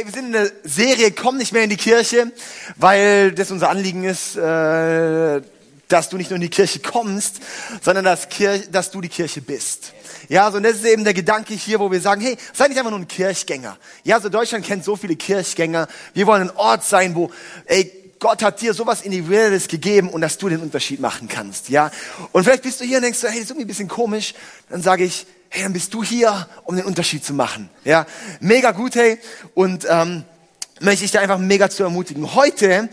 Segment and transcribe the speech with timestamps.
[0.00, 2.32] Hey, wir sind in der Serie Komm nicht mehr in die Kirche,
[2.76, 5.42] weil das unser Anliegen ist, äh,
[5.88, 7.40] dass du nicht nur in die Kirche kommst,
[7.82, 9.92] sondern dass, Kirche, dass du die Kirche bist.
[10.30, 12.78] Ja, so und das ist eben der Gedanke hier, wo wir sagen, hey, sei nicht
[12.78, 13.76] einfach nur ein Kirchgänger.
[14.02, 15.86] Ja, so Deutschland kennt so viele Kirchgänger.
[16.14, 17.30] Wir wollen ein Ort sein, wo,
[17.66, 21.68] ey, Gott hat dir sowas Individuelles gegeben und dass du den Unterschied machen kannst.
[21.68, 21.90] Ja,
[22.32, 24.32] und vielleicht bist du hier und denkst, hey, das ist irgendwie ein bisschen komisch.
[24.70, 27.68] Dann sage ich, hey, dann bist du hier, um den Unterschied zu machen.
[27.84, 28.06] Ja,
[28.40, 29.18] mega gut, hey.
[29.54, 30.24] Und ähm,
[30.80, 32.34] möchte ich dir einfach mega zu ermutigen.
[32.34, 32.88] Heute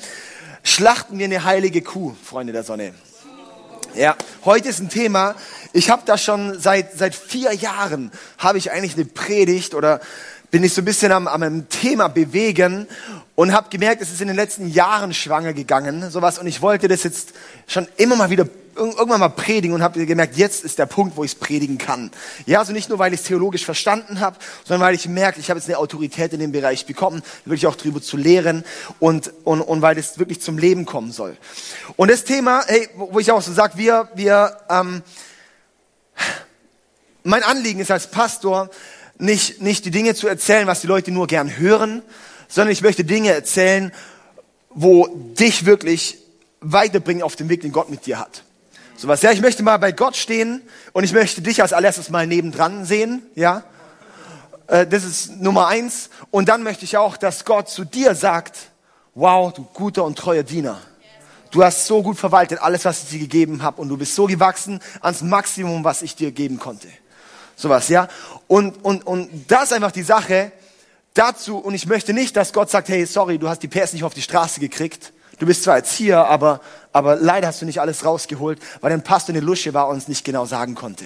[0.63, 2.93] schlachten wir eine heilige Kuh, Freunde der Sonne.
[3.95, 5.35] Ja, heute ist ein Thema.
[5.71, 10.01] Ich habe da schon seit seit vier Jahren habe ich eigentlich eine Predigt oder
[10.49, 12.87] bin ich so ein bisschen am, am Thema bewegen
[13.37, 16.39] und habe gemerkt, es ist in den letzten Jahren schwanger gegangen, sowas.
[16.39, 17.33] Und ich wollte das jetzt
[17.67, 21.23] schon immer mal wieder irgendwann mal predigen und habe gemerkt, jetzt ist der Punkt, wo
[21.23, 22.09] ich es predigen kann.
[22.47, 25.51] Ja, also nicht nur, weil ich es theologisch verstanden habe, sondern weil ich merke, ich
[25.51, 28.63] habe jetzt eine Autorität in dem Bereich bekommen, wirklich auch darüber zu lehren
[28.99, 31.37] und, und, und weil das wirklich zum Leben kommen soll.
[31.95, 35.03] Und das Thema, hey, wo ich auch so sage, wir, wir, ähm,
[37.23, 38.71] mein Anliegen ist als Pastor,
[39.19, 42.01] nicht, nicht die Dinge zu erzählen, was die Leute nur gern hören,
[42.47, 43.91] sondern ich möchte Dinge erzählen,
[44.69, 46.17] wo dich wirklich
[46.61, 48.43] weiterbringen auf dem Weg, den Gott mit dir hat.
[48.95, 49.21] So was.
[49.21, 52.85] Ja, ich möchte mal bei Gott stehen und ich möchte dich als allererstes mal nebendran
[52.85, 53.63] sehen, ja.
[54.67, 56.09] Äh, das ist Nummer eins.
[56.31, 58.57] Und dann möchte ich auch, dass Gott zu dir sagt,
[59.15, 60.79] wow, du guter und treuer Diener.
[61.51, 64.25] Du hast so gut verwaltet alles, was ich dir gegeben habe und du bist so
[64.25, 66.87] gewachsen ans Maximum, was ich dir geben konnte.
[67.55, 68.07] Sowas, ja.
[68.47, 70.51] Und, und, und das ist einfach die Sache
[71.17, 71.57] dazu.
[71.57, 74.13] Und ich möchte nicht, dass Gott sagt, hey, sorry, du hast die PS nicht auf
[74.13, 75.13] die Straße gekriegt.
[75.39, 79.35] Du bist zwar Erzieher, aber, aber leider hast du nicht alles rausgeholt, weil dein Pastor
[79.35, 81.05] eine Lusche war und es nicht genau sagen konnte.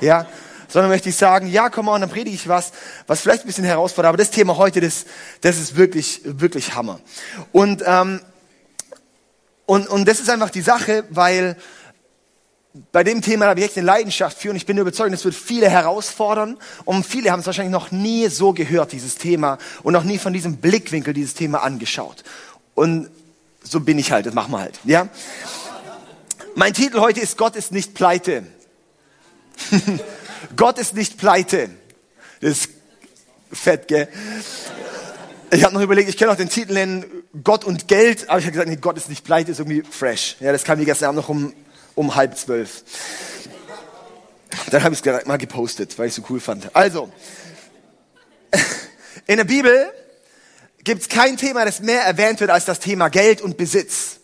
[0.00, 0.26] Ja?
[0.68, 2.72] Sondern möchte ich sagen, ja, komm mal, dann predige ich was,
[3.06, 5.06] was vielleicht ein bisschen herausfordert, aber das Thema heute, das,
[5.40, 7.00] das ist wirklich, wirklich Hammer.
[7.52, 8.20] Und, ähm,
[9.64, 11.56] und, und das ist einfach die Sache, weil
[12.92, 15.34] bei dem Thema habe ich echt eine Leidenschaft für und ich bin überzeugt, es wird
[15.34, 20.04] viele herausfordern und viele haben es wahrscheinlich noch nie so gehört, dieses Thema und noch
[20.04, 22.24] nie von diesem Blickwinkel dieses Thema angeschaut.
[22.74, 23.10] Und
[23.62, 24.78] so bin ich halt, das machen wir halt.
[24.84, 25.08] Ja?
[26.54, 28.44] Mein Titel heute ist Gott ist nicht pleite.
[30.56, 31.70] Gott ist nicht pleite.
[32.40, 32.70] Das ist
[33.52, 34.08] fett, gell?
[35.50, 37.04] Ich habe noch überlegt, ich kann auch den Titel nennen
[37.42, 40.36] Gott und Geld, aber ich habe gesagt, nee, Gott ist nicht pleite, ist irgendwie fresh.
[40.40, 41.54] Ja, das kam mir gestern Abend noch um,
[41.98, 42.84] um halb zwölf.
[44.70, 46.74] Dann habe ich es mal gepostet, weil ich es so cool fand.
[46.74, 47.10] Also,
[49.26, 49.92] in der Bibel
[50.84, 54.18] gibt es kein Thema, das mehr erwähnt wird als das Thema Geld und Besitz.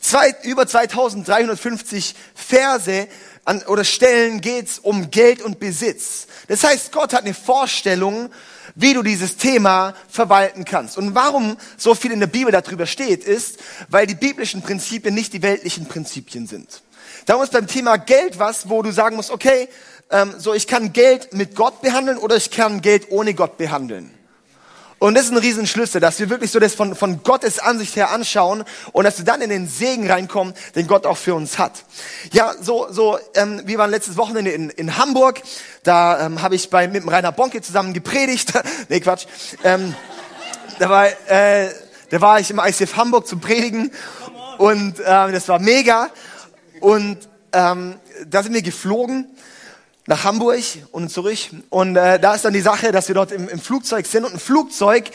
[0.00, 3.08] Zwei, über 2350 Verse
[3.44, 6.26] an, oder Stellen geht's um Geld und Besitz.
[6.48, 8.30] Das heißt, Gott hat eine Vorstellung,
[8.74, 10.98] wie du dieses Thema verwalten kannst.
[10.98, 15.32] Und warum so viel in der Bibel darüber steht, ist, weil die biblischen Prinzipien nicht
[15.32, 16.82] die weltlichen Prinzipien sind.
[17.26, 19.68] Darum ist beim Thema Geld was, wo du sagen musst, okay,
[20.10, 24.14] ähm, so ich kann Geld mit Gott behandeln oder ich kann Geld ohne Gott behandeln.
[24.98, 28.12] Und das ist ein Riesenschlüssel, dass wir wirklich so das von, von Gottes Ansicht her
[28.12, 31.84] anschauen und dass wir dann in den Segen reinkommen, den Gott auch für uns hat.
[32.32, 35.42] Ja, so, so ähm, wir waren letztes Wochenende in, in Hamburg,
[35.82, 38.52] da ähm, habe ich bei, mit dem Rainer Bonke zusammen gepredigt.
[38.88, 39.26] nee, Quatsch.
[39.64, 39.94] Ähm,
[40.78, 41.70] da, war, äh,
[42.08, 43.90] da war ich im ICF Hamburg zum Predigen
[44.58, 46.08] und äh, das war mega.
[46.80, 47.18] Und
[47.52, 49.30] ähm, da sind wir geflogen
[50.06, 51.38] nach Hamburg und zurück.
[51.70, 54.24] Und äh, da ist dann die Sache, dass wir dort im, im Flugzeug sind.
[54.24, 55.10] Und ein Flugzeug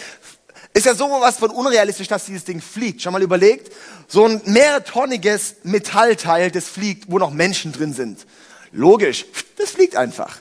[0.74, 3.02] ist ja so was von unrealistisch, dass dieses Ding fliegt.
[3.02, 3.72] Schon mal überlegt?
[4.08, 8.26] So ein mehrtonniges Metallteil, das fliegt, wo noch Menschen drin sind.
[8.72, 9.26] Logisch,
[9.58, 10.40] das fliegt einfach.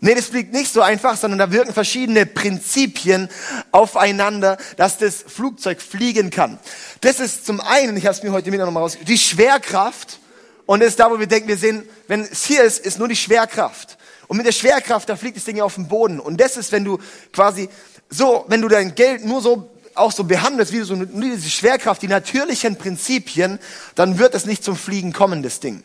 [0.00, 3.30] Nee, das fliegt nicht so einfach, sondern da wirken verschiedene Prinzipien
[3.70, 6.58] aufeinander, dass das Flugzeug fliegen kann.
[7.00, 10.18] Das ist zum einen, ich habe es mir heute Mittag nochmal raus, die Schwerkraft
[10.66, 13.08] und das ist da, wo wir denken, wir sehen, wenn es hier ist, ist nur
[13.08, 13.98] die Schwerkraft.
[14.28, 16.18] Und mit der Schwerkraft, da fliegt das Ding ja auf den Boden.
[16.18, 16.98] Und das ist, wenn du
[17.32, 17.68] quasi
[18.08, 22.02] so, wenn du dein Geld nur so auch so behandelst, wie so nur diese Schwerkraft,
[22.02, 23.58] die natürlichen Prinzipien,
[23.94, 25.84] dann wird es nicht zum Fliegen kommen, das Ding.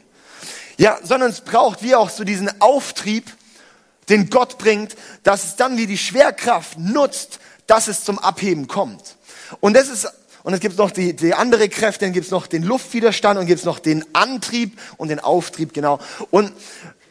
[0.77, 3.31] Ja, sondern es braucht wie auch so diesen Auftrieb,
[4.07, 9.17] den Gott bringt, dass es dann wie die Schwerkraft nutzt, dass es zum Abheben kommt.
[9.59, 10.07] Und das ist
[10.43, 13.45] und es gibt noch die, die andere Kräfte, dann gibt es noch den Luftwiderstand und
[13.45, 15.99] gibt es noch den Antrieb und den Auftrieb, genau.
[16.31, 16.53] Und,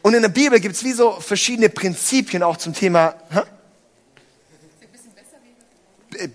[0.01, 3.15] und in der Bibel gibt es wie so verschiedene Prinzipien auch zum Thema.
[3.29, 3.41] Hä?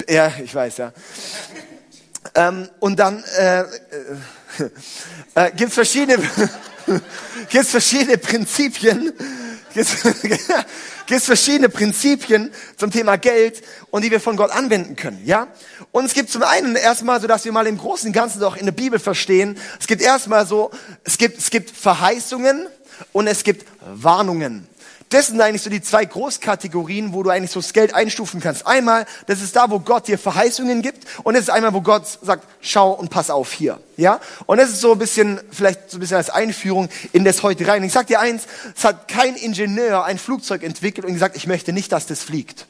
[0.08, 0.92] Ja, ich weiß, ja.
[2.34, 3.66] ähm, und dann äh, äh,
[5.34, 6.22] äh, gibt es verschiedene,
[7.50, 9.12] gibt's verschiedene Prinzipien,
[9.74, 15.48] gibt es verschiedene Prinzipien zum Thema Geld und die wir von Gott anwenden können, ja?
[15.92, 18.56] Und es gibt zum einen erstmal so, dass wir mal im Großen und Ganzen doch
[18.56, 19.58] in der Bibel verstehen.
[19.78, 20.70] Es gibt erstmal so,
[21.04, 22.66] es gibt, es gibt Verheißungen
[23.12, 24.66] und es gibt Warnungen.
[25.14, 28.66] Das sind eigentlich so die zwei Großkategorien, wo du eigentlich so das Geld einstufen kannst.
[28.66, 32.18] Einmal, das ist da, wo Gott dir Verheißungen gibt und das ist einmal, wo Gott
[32.20, 33.78] sagt, schau und pass auf hier.
[33.96, 34.18] Ja?
[34.46, 37.64] Und das ist so ein bisschen, vielleicht so ein bisschen als Einführung in das heute
[37.68, 37.84] rein.
[37.84, 41.72] Ich sag dir eins, es hat kein Ingenieur ein Flugzeug entwickelt und gesagt, ich möchte
[41.72, 42.66] nicht, dass das fliegt.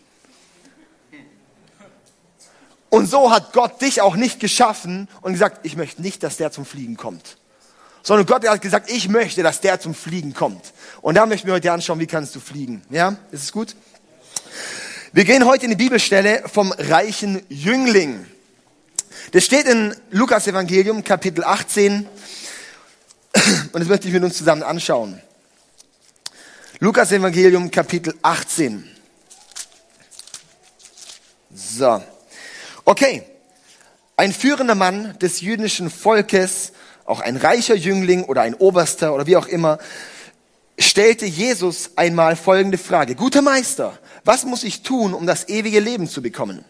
[2.90, 6.52] Und so hat Gott dich auch nicht geschaffen und gesagt, ich möchte nicht, dass der
[6.52, 7.38] zum Fliegen kommt
[8.04, 10.72] sondern Gott hat gesagt, ich möchte, dass der zum Fliegen kommt.
[11.00, 12.82] Und da möchten wir heute anschauen, wie kannst du fliegen.
[12.90, 13.74] Ja, ist es gut?
[15.12, 18.26] Wir gehen heute in die Bibelstelle vom reichen Jüngling.
[19.32, 22.06] Das steht in Lukas Evangelium, Kapitel 18.
[23.72, 25.20] Und das möchte ich mit uns zusammen anschauen.
[26.80, 28.86] Lukas Evangelium, Kapitel 18.
[31.54, 32.04] So.
[32.84, 33.22] Okay.
[34.16, 36.72] Ein führender Mann des jüdischen Volkes
[37.04, 39.78] auch ein reicher Jüngling oder ein Oberster oder wie auch immer,
[40.78, 43.14] stellte Jesus einmal folgende Frage.
[43.14, 46.64] Guter Meister, was muss ich tun, um das ewige Leben zu bekommen?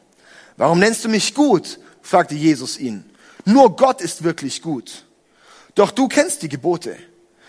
[0.57, 1.79] Warum nennst du mich gut?
[2.03, 3.05] fragte Jesus ihn.
[3.45, 5.05] Nur Gott ist wirklich gut.
[5.75, 6.97] Doch du kennst die Gebote.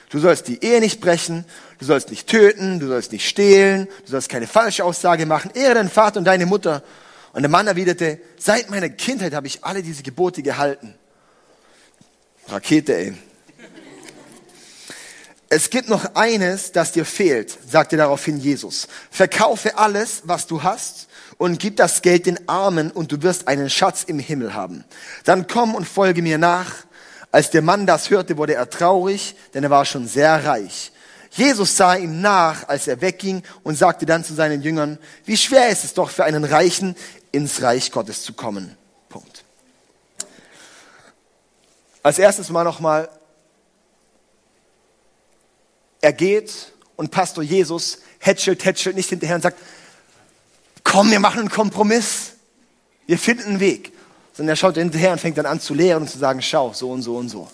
[0.09, 1.45] Du sollst die Ehe nicht brechen,
[1.79, 5.73] du sollst nicht töten, du sollst nicht stehlen, du sollst keine falsche Aussage machen, ehre
[5.73, 6.83] deinen Vater und deine Mutter.
[7.33, 10.95] Und der Mann erwiderte, seit meiner Kindheit habe ich alle diese Gebote gehalten.
[12.47, 13.13] Rakete, ey.
[15.49, 18.87] Es gibt noch eines, das dir fehlt, sagte daraufhin Jesus.
[19.11, 21.07] Verkaufe alles, was du hast
[21.37, 24.83] und gib das Geld den Armen und du wirst einen Schatz im Himmel haben.
[25.23, 26.73] Dann komm und folge mir nach.
[27.31, 30.91] Als der Mann das hörte, wurde er traurig, denn er war schon sehr reich.
[31.31, 35.69] Jesus sah ihm nach, als er wegging und sagte dann zu seinen Jüngern, wie schwer
[35.69, 36.95] ist es doch für einen Reichen,
[37.31, 38.77] ins Reich Gottes zu kommen.
[42.05, 43.09] Als erstes mal nochmal,
[46.01, 49.57] er geht und Pastor Jesus hätschelt, hätschelt nicht hinterher und sagt,
[50.83, 52.33] komm, wir machen einen Kompromiss.
[53.07, 53.91] Wir finden einen Weg.
[54.33, 56.91] Sondern er schaut hinterher und fängt dann an zu lehren und zu sagen, schau, so
[56.91, 57.49] und so und so.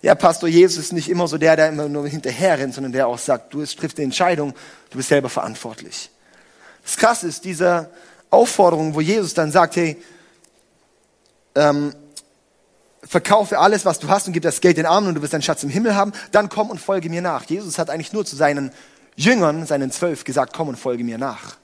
[0.00, 3.06] Ja, Pastor Jesus ist nicht immer so der, der immer nur hinterher rennt, sondern der
[3.06, 4.54] auch sagt, du triffst die Entscheidung,
[4.88, 6.10] du bist selber verantwortlich.
[6.82, 7.90] Das Krasse ist diese
[8.30, 10.02] Aufforderung, wo Jesus dann sagt, hey,
[11.54, 11.94] ähm,
[13.02, 15.42] verkaufe alles, was du hast und gib das Geld den Armen und du wirst deinen
[15.42, 17.44] Schatz im Himmel haben, dann komm und folge mir nach.
[17.44, 18.72] Jesus hat eigentlich nur zu seinen
[19.16, 21.56] Jüngern, seinen zwölf, gesagt, komm und folge mir nach.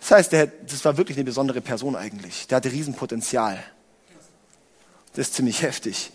[0.00, 2.46] Das heißt, der, das war wirklich eine besondere Person eigentlich.
[2.46, 3.62] Der hatte Riesenpotenzial.
[5.14, 6.12] Das ist ziemlich heftig.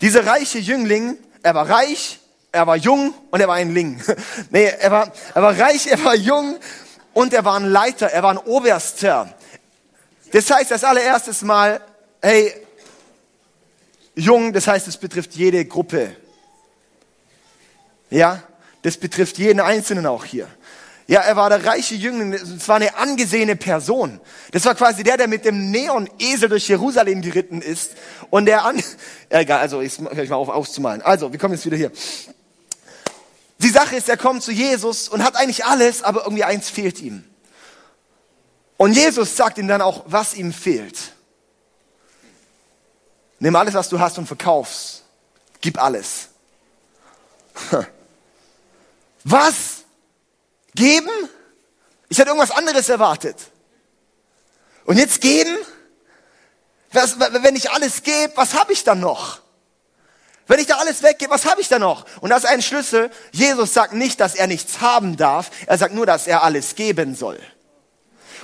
[0.00, 2.20] Dieser reiche Jüngling, er war reich,
[2.52, 4.02] er war jung und er war ein Ling.
[4.50, 6.56] nee, er war, er war reich, er war jung
[7.12, 9.34] und er war ein Leiter, er war ein Oberster.
[10.32, 11.80] Das heißt, das allererstes Mal,
[12.26, 12.52] hey,
[14.16, 16.16] jung, das heißt, es betrifft jede Gruppe.
[18.10, 18.42] Ja,
[18.82, 20.48] das betrifft jeden Einzelnen auch hier.
[21.06, 24.20] Ja, er war der reiche Jüngling, es war eine angesehene Person.
[24.50, 27.92] Das war quasi der, der mit dem Neon-Esel durch Jerusalem geritten ist.
[28.30, 28.82] Und der an,
[29.28, 31.02] egal, also ich höre ich mal auf auszumalen.
[31.02, 31.92] Also, wir kommen jetzt wieder hier.
[33.58, 37.00] Die Sache ist, er kommt zu Jesus und hat eigentlich alles, aber irgendwie eins fehlt
[37.00, 37.22] ihm.
[38.78, 41.15] Und Jesus sagt ihm dann auch, was ihm fehlt.
[43.38, 45.02] Nimm alles, was du hast und verkauf's.
[45.60, 46.28] Gib alles.
[49.24, 49.84] Was?
[50.74, 51.10] Geben?
[52.08, 53.36] Ich hätte irgendwas anderes erwartet.
[54.84, 55.56] Und jetzt geben?
[56.92, 59.40] Was, wenn ich alles gebe, was habe ich dann noch?
[60.46, 62.06] Wenn ich da alles weggebe, was habe ich dann noch?
[62.20, 63.10] Und das ist ein Schlüssel.
[63.32, 65.50] Jesus sagt nicht, dass er nichts haben darf.
[65.66, 67.40] Er sagt nur, dass er alles geben soll.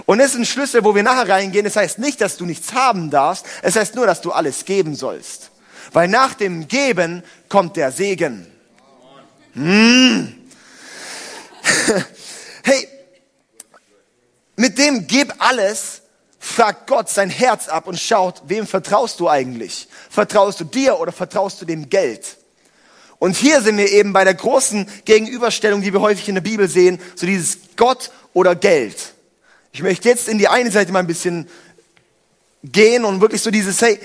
[0.06, 1.64] Und das ist ein Schlüssel, wo wir nachher reingehen.
[1.64, 3.46] Das heißt nicht, dass du nichts haben darfst.
[3.62, 5.50] Es heißt nur, dass du alles geben sollst.
[5.92, 8.46] Weil nach dem Geben kommt der Segen.
[9.54, 10.34] Hm.
[12.64, 12.88] hey,
[14.56, 16.02] mit dem Gib alles
[16.38, 19.88] fragt Gott sein Herz ab und schaut, wem vertraust du eigentlich?
[20.10, 22.36] Vertraust du dir oder vertraust du dem Geld?
[23.18, 26.68] Und hier sind wir eben bei der großen Gegenüberstellung, die wir häufig in der Bibel
[26.68, 29.14] sehen, so dieses Gott oder Geld.
[29.74, 31.48] Ich möchte jetzt in die eine Seite mal ein bisschen
[32.62, 33.98] gehen und wirklich so dieses, hey,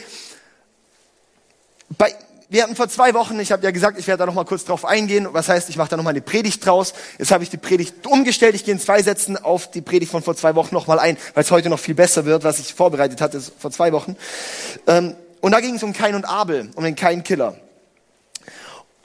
[1.97, 2.15] bei,
[2.47, 4.63] wir hatten vor zwei Wochen, ich habe ja gesagt, ich werde da noch mal kurz
[4.63, 5.27] drauf eingehen.
[5.31, 6.93] Was heißt, ich mache da noch mal eine Predigt draus.
[7.17, 8.55] Jetzt habe ich die Predigt umgestellt.
[8.55, 11.17] Ich gehe in zwei Sätzen auf die Predigt von vor zwei Wochen noch mal ein,
[11.33, 14.15] weil es heute noch viel besser wird, was ich vorbereitet hatte vor zwei Wochen.
[14.87, 17.57] Ähm, und da ging es um Kain und Abel, um den Kain-Killer.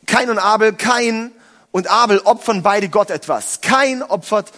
[0.06, 1.32] Kain und Abel, Kain
[1.72, 3.60] und Abel opfern beide Gott etwas.
[3.62, 4.52] Kein opfert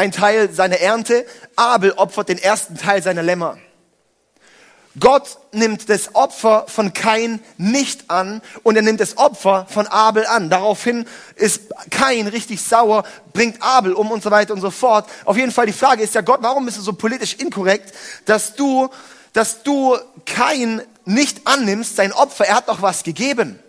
[0.00, 1.26] einen Teil seiner Ernte,
[1.56, 3.58] Abel opfert den ersten Teil seiner Lämmer.
[4.98, 10.26] Gott nimmt das Opfer von Kain nicht an und er nimmt das Opfer von Abel
[10.26, 10.50] an.
[10.50, 15.08] Daraufhin ist Kain richtig sauer, bringt Abel um und so weiter und so fort.
[15.26, 18.56] Auf jeden Fall die Frage ist ja Gott, warum bist du so politisch inkorrekt, dass
[18.56, 18.88] du,
[19.32, 23.60] dass du Kain nicht annimmst, sein Opfer, er hat doch was gegeben.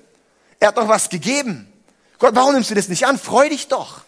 [0.59, 1.71] Er hat doch was gegeben.
[2.19, 3.19] Gott, warum nimmst du das nicht an?
[3.19, 4.01] Freu dich doch.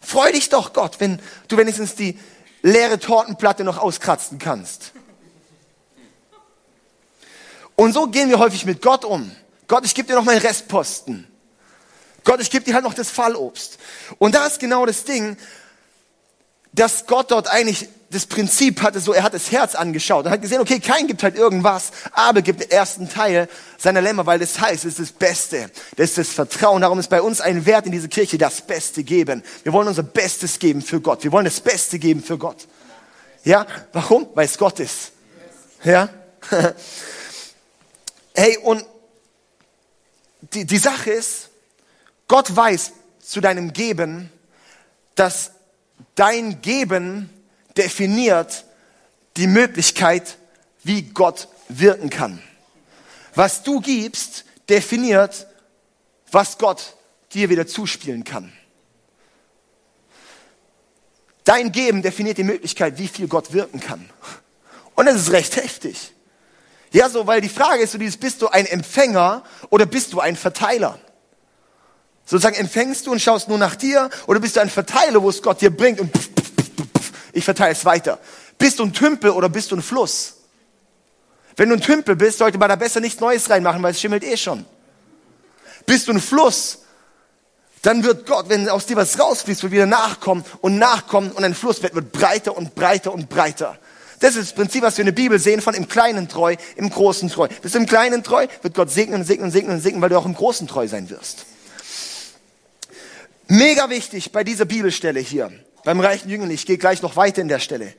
[0.00, 2.18] Freu dich doch, Gott, wenn du wenigstens die
[2.62, 4.92] leere Tortenplatte noch auskratzen kannst.
[7.76, 9.30] Und so gehen wir häufig mit Gott um.
[9.68, 11.28] Gott, ich gebe dir noch meinen Restposten.
[12.24, 13.78] Gott, ich gebe dir halt noch das Fallobst.
[14.18, 15.36] Und da ist genau das Ding,
[16.78, 20.40] dass Gott dort eigentlich das Prinzip hatte, so er hat das Herz angeschaut und hat
[20.40, 24.58] gesehen, okay, kein gibt halt irgendwas, aber gibt den ersten Teil seiner Lämmer, weil das
[24.58, 26.80] heißt, es ist das Beste, das ist das Vertrauen.
[26.80, 29.42] Darum ist bei uns ein Wert in dieser Kirche, das Beste geben.
[29.62, 31.22] Wir wollen unser Bestes geben für Gott.
[31.22, 32.66] Wir wollen das Beste geben für Gott.
[33.44, 34.28] Ja, warum?
[34.34, 35.12] Weil es Gott ist.
[35.84, 36.08] Ja.
[38.34, 38.84] Hey, und
[40.52, 41.48] die, die Sache ist,
[42.28, 44.30] Gott weiß zu deinem Geben,
[45.16, 45.50] dass
[46.14, 47.30] dein Geben
[47.76, 48.64] definiert
[49.36, 50.36] die Möglichkeit,
[50.82, 52.42] wie Gott wirken kann.
[53.34, 55.46] Was du gibst, definiert,
[56.30, 56.96] was Gott
[57.32, 58.52] dir wieder zuspielen kann.
[61.44, 64.10] Dein Geben definiert die Möglichkeit, wie viel Gott wirken kann.
[64.94, 66.12] Und das ist recht heftig.
[66.92, 70.20] Ja, so, weil die Frage ist so dieses, bist du ein Empfänger oder bist du
[70.20, 70.98] ein Verteiler?
[72.28, 75.40] Sozusagen empfängst du und schaust nur nach dir oder bist du ein Verteiler, wo es
[75.40, 76.66] Gott dir bringt und pff, pff,
[76.98, 78.18] pff, ich verteile es weiter.
[78.58, 80.34] Bist du ein Tümpel oder bist du ein Fluss?
[81.56, 84.24] Wenn du ein Tümpel bist, sollte man da besser nichts Neues reinmachen, weil es schimmelt
[84.24, 84.66] eh schon.
[85.86, 86.80] Bist du ein Fluss,
[87.80, 91.54] dann wird Gott, wenn aus dir was rausfließt, wird wieder nachkommen und nachkommen und ein
[91.54, 93.78] Fluss wird, wird breiter und breiter und breiter.
[94.20, 96.90] Das ist das Prinzip, was wir in der Bibel sehen, von im Kleinen treu, im
[96.90, 97.48] Großen treu.
[97.62, 100.10] Bist du im Kleinen treu, wird Gott segnen und segnen und segnen und segnen, weil
[100.10, 101.46] du auch im Großen treu sein wirst.
[103.48, 105.50] Mega wichtig bei dieser Bibelstelle hier,
[105.82, 107.94] beim reichen Jüngling, ich gehe gleich noch weiter in der Stelle.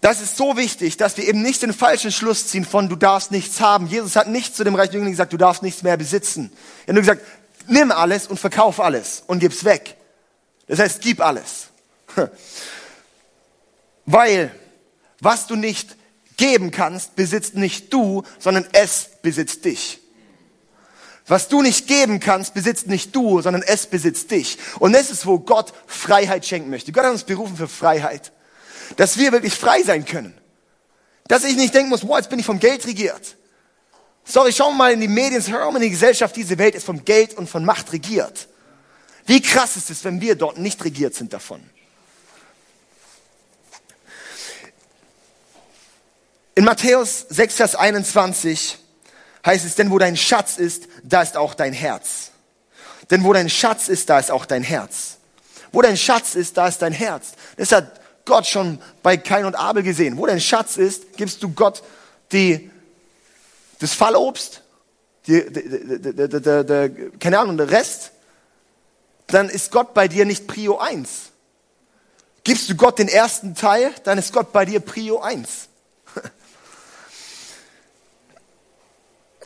[0.00, 3.30] Das ist so wichtig, dass wir eben nicht den falschen Schluss ziehen von du darfst
[3.30, 3.86] nichts haben.
[3.86, 6.52] Jesus hat nicht zu dem reichen Jüngling gesagt, du darfst nichts mehr besitzen.
[6.86, 7.22] Er hat nur gesagt,
[7.68, 9.96] nimm alles und verkauf alles und gib's weg.
[10.66, 11.68] Das heißt, gib alles.
[14.06, 14.54] Weil
[15.20, 15.96] was du nicht
[16.36, 20.01] geben kannst, besitzt nicht du, sondern es besitzt dich.
[21.26, 24.58] Was du nicht geben kannst, besitzt nicht du, sondern es besitzt dich.
[24.80, 26.90] Und das ist, wo Gott Freiheit schenken möchte.
[26.90, 28.32] Gott hat uns berufen für Freiheit.
[28.96, 30.34] Dass wir wirklich frei sein können.
[31.28, 33.36] Dass ich nicht denken muss, boah, jetzt bin ich vom Geld regiert.
[34.24, 37.04] Sorry, schau mal in die Medien, hör mal in die Gesellschaft, diese Welt ist vom
[37.04, 38.48] Geld und von Macht regiert.
[39.26, 41.62] Wie krass ist es, wenn wir dort nicht regiert sind davon?
[46.54, 48.78] In Matthäus 6, Vers 21
[49.44, 52.30] heißt es, denn wo dein Schatz ist, da ist auch dein Herz.
[53.10, 55.18] Denn wo dein Schatz ist, da ist auch dein Herz.
[55.72, 57.32] Wo dein Schatz ist, da ist dein Herz.
[57.56, 60.16] Das hat Gott schon bei Kain und Abel gesehen.
[60.16, 61.82] Wo dein Schatz ist, gibst du Gott
[62.30, 62.70] die,
[63.80, 64.62] das Fallobst,
[65.26, 65.62] die, die,
[66.12, 68.12] die, keine Ahnung, der Rest.
[69.26, 71.08] Dann ist Gott bei dir nicht Prio 1.
[72.44, 75.68] Gibst du Gott den ersten Teil, dann ist Gott bei dir Prio 1.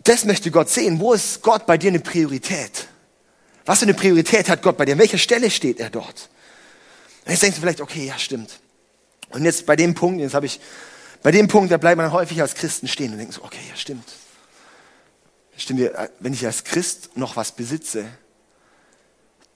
[0.07, 1.01] Das möchte Gott sehen.
[1.01, 2.87] Wo ist Gott bei dir eine Priorität?
[3.65, 4.93] Was für eine Priorität hat Gott bei dir?
[4.93, 6.29] An welcher Stelle steht er dort?
[7.25, 8.61] Und jetzt denkst du vielleicht, okay, ja, stimmt.
[9.31, 10.61] Und jetzt bei dem Punkt, jetzt habe ich,
[11.25, 13.75] bei dem Punkt, da bleibt man häufig als Christen stehen und denkt so, okay, ja,
[13.75, 14.09] stimmt.
[15.57, 18.05] Stimmt, wenn ich als Christ noch was besitze,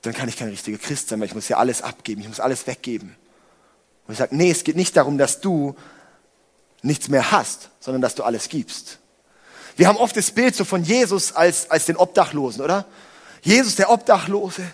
[0.03, 2.41] dann kann ich kein richtiger Christ sein, weil ich muss ja alles abgeben, ich muss
[2.41, 3.15] alles weggeben.
[4.09, 5.77] Und ich sage, nee, es geht nicht darum, dass du
[6.83, 8.99] nichts mehr hast, sondern dass du alles gibst.
[9.81, 12.85] Wir haben oft das Bild so von Jesus als, als den Obdachlosen, oder?
[13.41, 14.71] Jesus, der Obdachlose,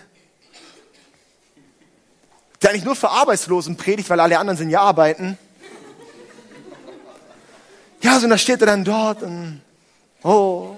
[2.61, 5.37] der eigentlich nur für Arbeitslosen predigt, weil alle anderen sind ja arbeiten.
[8.01, 9.61] Ja, so und da steht er dann dort und,
[10.23, 10.75] oh,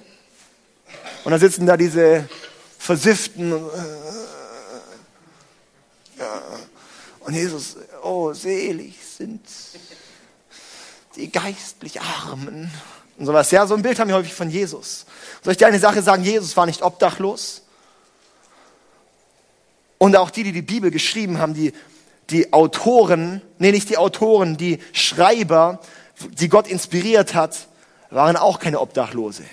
[1.23, 2.29] und da sitzen da diese
[2.77, 3.51] Versifften.
[3.51, 3.71] Und,
[6.19, 6.41] ja,
[7.21, 9.41] und Jesus, oh, selig sind
[11.15, 12.71] die geistlich Armen
[13.19, 13.51] und sowas.
[13.51, 15.05] Ja, so ein Bild haben wir häufig von Jesus.
[15.43, 16.23] Soll ich dir eine Sache sagen?
[16.23, 17.61] Jesus war nicht obdachlos.
[19.97, 21.73] Und auch die, die die Bibel geschrieben haben, die,
[22.29, 25.81] die Autoren, nee, nicht die Autoren, die Schreiber,
[26.31, 27.67] die Gott inspiriert hat,
[28.09, 29.43] waren auch keine Obdachlose.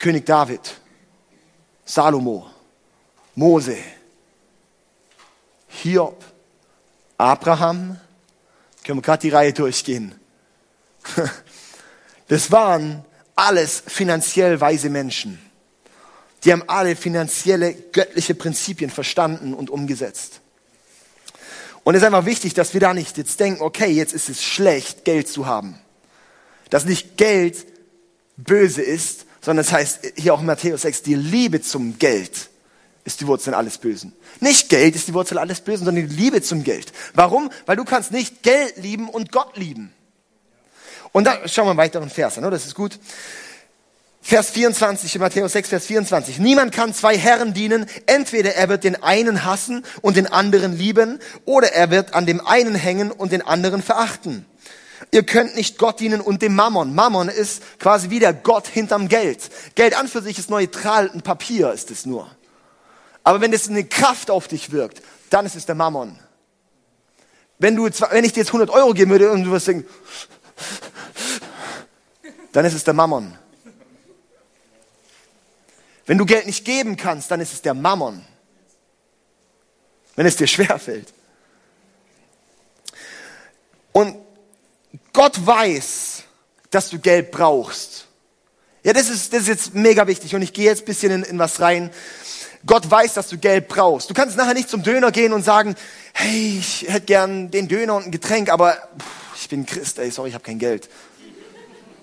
[0.00, 0.80] König David,
[1.84, 2.50] Salomo,
[3.36, 3.76] Mose,
[5.68, 6.24] Hiob,
[7.16, 8.00] Abraham,
[8.88, 10.14] können wir gerade die Reihe durchgehen.
[12.28, 15.38] Das waren alles finanziell weise Menschen.
[16.44, 20.42] Die haben alle finanzielle, göttliche Prinzipien verstanden und umgesetzt.
[21.84, 24.42] Und es ist einfach wichtig, dass wir da nicht jetzt denken, okay, jetzt ist es
[24.42, 25.78] schlecht, Geld zu haben.
[26.68, 27.66] Dass nicht Geld
[28.36, 32.50] böse ist, sondern es das heißt hier auch in Matthäus 6, die Liebe zum Geld
[33.04, 34.12] ist die Wurzel alles Bösen.
[34.40, 36.92] Nicht Geld ist die Wurzel alles Bösen, sondern die Liebe zum Geld.
[37.14, 37.50] Warum?
[37.66, 39.92] Weil du kannst nicht Geld lieben und Gott lieben.
[41.12, 42.98] Und da schauen wir einen weiteren Vers an, das ist gut.
[44.20, 46.38] Vers 24, Matthäus 6, Vers 24.
[46.38, 47.86] Niemand kann zwei Herren dienen.
[48.04, 52.46] Entweder er wird den einen hassen und den anderen lieben, oder er wird an dem
[52.46, 54.44] einen hängen und den anderen verachten.
[55.12, 56.94] Ihr könnt nicht Gott dienen und dem Mammon.
[56.94, 59.48] Mammon ist quasi wie der Gott hinterm Geld.
[59.74, 62.28] Geld an für sich ist neutral, ein Papier ist es nur.
[63.28, 66.18] Aber wenn es eine Kraft auf dich wirkt, dann ist es der Mammon.
[67.58, 69.86] Wenn, du, wenn ich dir jetzt 100 Euro geben würde und du wirst denken,
[72.52, 73.36] dann ist es der Mammon.
[76.06, 78.24] Wenn du Geld nicht geben kannst, dann ist es der Mammon.
[80.16, 81.12] Wenn es dir schwerfällt.
[83.92, 84.16] Und
[85.12, 86.22] Gott weiß,
[86.70, 88.06] dass du Geld brauchst.
[88.84, 91.22] Ja, das ist, das ist jetzt mega wichtig und ich gehe jetzt ein bisschen in,
[91.24, 91.90] in was rein.
[92.66, 94.10] Gott weiß, dass du Geld brauchst.
[94.10, 95.74] Du kannst nachher nicht zum Döner gehen und sagen,
[96.12, 100.10] hey, ich hätte gern den Döner und ein Getränk, aber pff, ich bin Christ, ey,
[100.10, 100.88] sorry, ich habe kein Geld.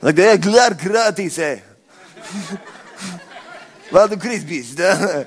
[0.01, 1.61] Sagt er, ja, klar, gratis, ey.
[3.91, 4.77] Weil du Christ bist.
[4.77, 5.25] Ne?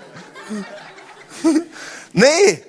[2.12, 2.64] nee.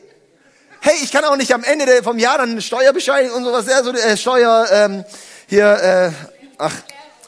[0.81, 3.91] Hey, ich kann auch nicht am Ende vom Jahr dann Steuerbescheinigung und sowas, ja, so
[3.91, 5.03] äh, Steuer, ähm,
[5.47, 6.11] hier, äh,
[6.57, 6.73] ach,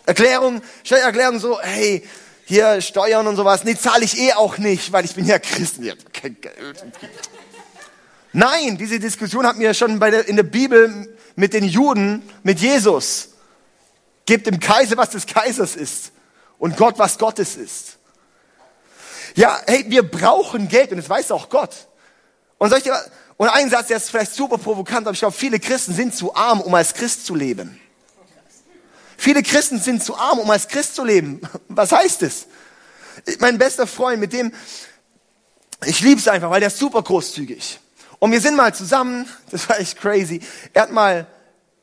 [0.06, 2.04] Erklärung, Steuererklärung so, hey,
[2.52, 5.78] hier Steuern und sowas, nee, zahle ich eh auch nicht, weil ich bin ja Christ.
[5.80, 6.84] Ich hab kein Geld.
[8.34, 12.60] Nein, diese Diskussion hatten wir schon bei der, in der Bibel mit den Juden, mit
[12.60, 13.30] Jesus.
[14.26, 16.12] Gebt dem Kaiser, was des Kaisers ist
[16.60, 17.98] und Gott, was Gottes ist.
[19.36, 21.88] Ja, hey, wir brauchen Geld und das weiß auch Gott.
[22.58, 23.00] Und, dir,
[23.38, 26.36] und ein Satz, der ist vielleicht super provokant, aber ich glaube, viele Christen sind zu
[26.36, 27.81] arm, um als Christ zu leben.
[29.22, 31.42] Viele Christen sind zu arm, um als Christ zu leben.
[31.68, 32.48] Was heißt es?
[33.38, 34.52] Mein bester Freund, mit dem,
[35.86, 37.80] ich liebe es einfach, weil der ist super großzügig.
[38.18, 40.42] Und wir sind mal zusammen, das war echt crazy,
[40.74, 41.28] er hat mal,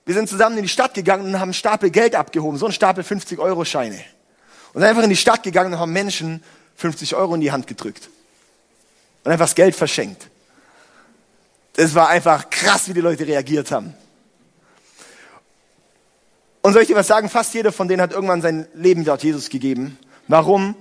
[0.05, 2.73] wir sind zusammen in die Stadt gegangen und haben einen Stapel Geld abgehoben, so einen
[2.73, 4.03] Stapel 50-Euro-Scheine.
[4.73, 6.43] Und einfach in die Stadt gegangen und haben Menschen
[6.75, 8.11] 50 Euro in die Hand gedrückt.
[9.23, 10.27] Und einfach das Geld verschenkt.
[11.75, 13.95] Das war einfach krass, wie die Leute reagiert haben.
[16.63, 17.29] Und soll ich dir was sagen?
[17.29, 19.99] Fast jeder von denen hat irgendwann sein Leben dort Jesus gegeben.
[20.27, 20.75] Warum?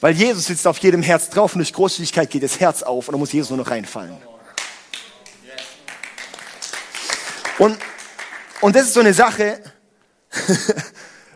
[0.00, 3.12] Weil Jesus sitzt auf jedem Herz drauf und durch Großzügigkeit geht das Herz auf und
[3.12, 4.16] da muss Jesus nur noch reinfallen.
[7.58, 7.78] Und,
[8.60, 9.60] und das ist so eine Sache,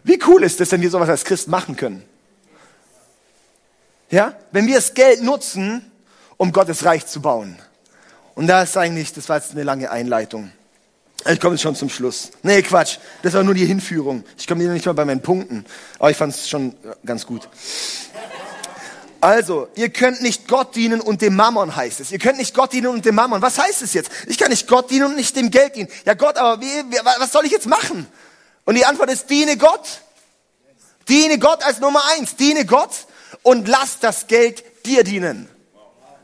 [0.05, 2.03] wie cool ist das, wenn wir sowas als Christ machen können?
[4.11, 4.35] Ja?
[4.51, 5.90] Wenn wir das Geld nutzen,
[6.37, 7.57] um Gottes Reich zu bauen.
[8.35, 10.53] Und da ist eigentlich, das war jetzt eine lange Einleitung.
[11.24, 12.31] Ich komme jetzt schon zum Schluss.
[12.42, 12.98] Nee, Quatsch.
[13.22, 14.24] Das war nur die Hinführung.
[14.38, 15.64] Ich komme hier nicht mal bei meinen Punkten.
[15.98, 17.48] Aber ich fand es schon ganz gut.
[19.20, 22.12] Also, ihr könnt nicht Gott dienen und dem Mammon heißt es.
[22.12, 23.42] Ihr könnt nicht Gott dienen und dem Mammon.
[23.42, 24.11] Was heißt es jetzt?
[24.29, 25.88] Ich kann nicht Gott dienen und nicht dem Geld dienen.
[26.05, 26.85] Ja Gott, aber wie,
[27.18, 28.07] was soll ich jetzt machen?
[28.64, 30.02] Und die Antwort ist, diene Gott.
[31.09, 32.37] Diene Gott als Nummer eins.
[32.37, 32.90] Diene Gott
[33.42, 35.48] und lass das Geld dir dienen.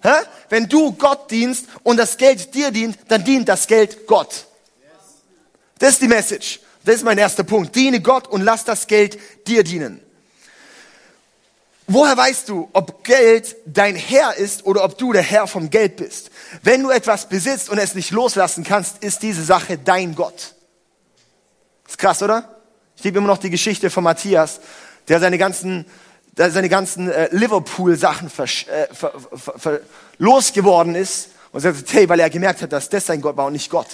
[0.02, 0.26] Hä?
[0.48, 4.46] Wenn du Gott dienst und das Geld dir dient, dann dient das Geld Gott.
[5.83, 6.61] Das ist die Message.
[6.85, 7.75] Das ist mein erster Punkt.
[7.75, 9.18] Diene Gott und lass das Geld
[9.49, 10.01] dir dienen.
[11.88, 15.97] Woher weißt du, ob Geld dein Herr ist oder ob du der Herr vom Geld
[15.97, 16.31] bist?
[16.62, 20.55] Wenn du etwas besitzt und es nicht loslassen kannst, ist diese Sache dein Gott.
[21.88, 22.61] Ist krass, oder?
[22.97, 24.61] Ich liebe immer noch die Geschichte von Matthias,
[25.09, 25.85] der seine ganzen,
[26.38, 29.79] der seine ganzen äh, Liverpool-Sachen äh,
[30.18, 33.55] losgeworden ist und sagt, hey, weil er gemerkt hat, dass das sein Gott war und
[33.55, 33.88] nicht Gott.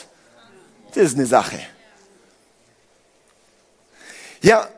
[0.93, 1.59] Das ist eine Sache.
[4.41, 4.69] Ja,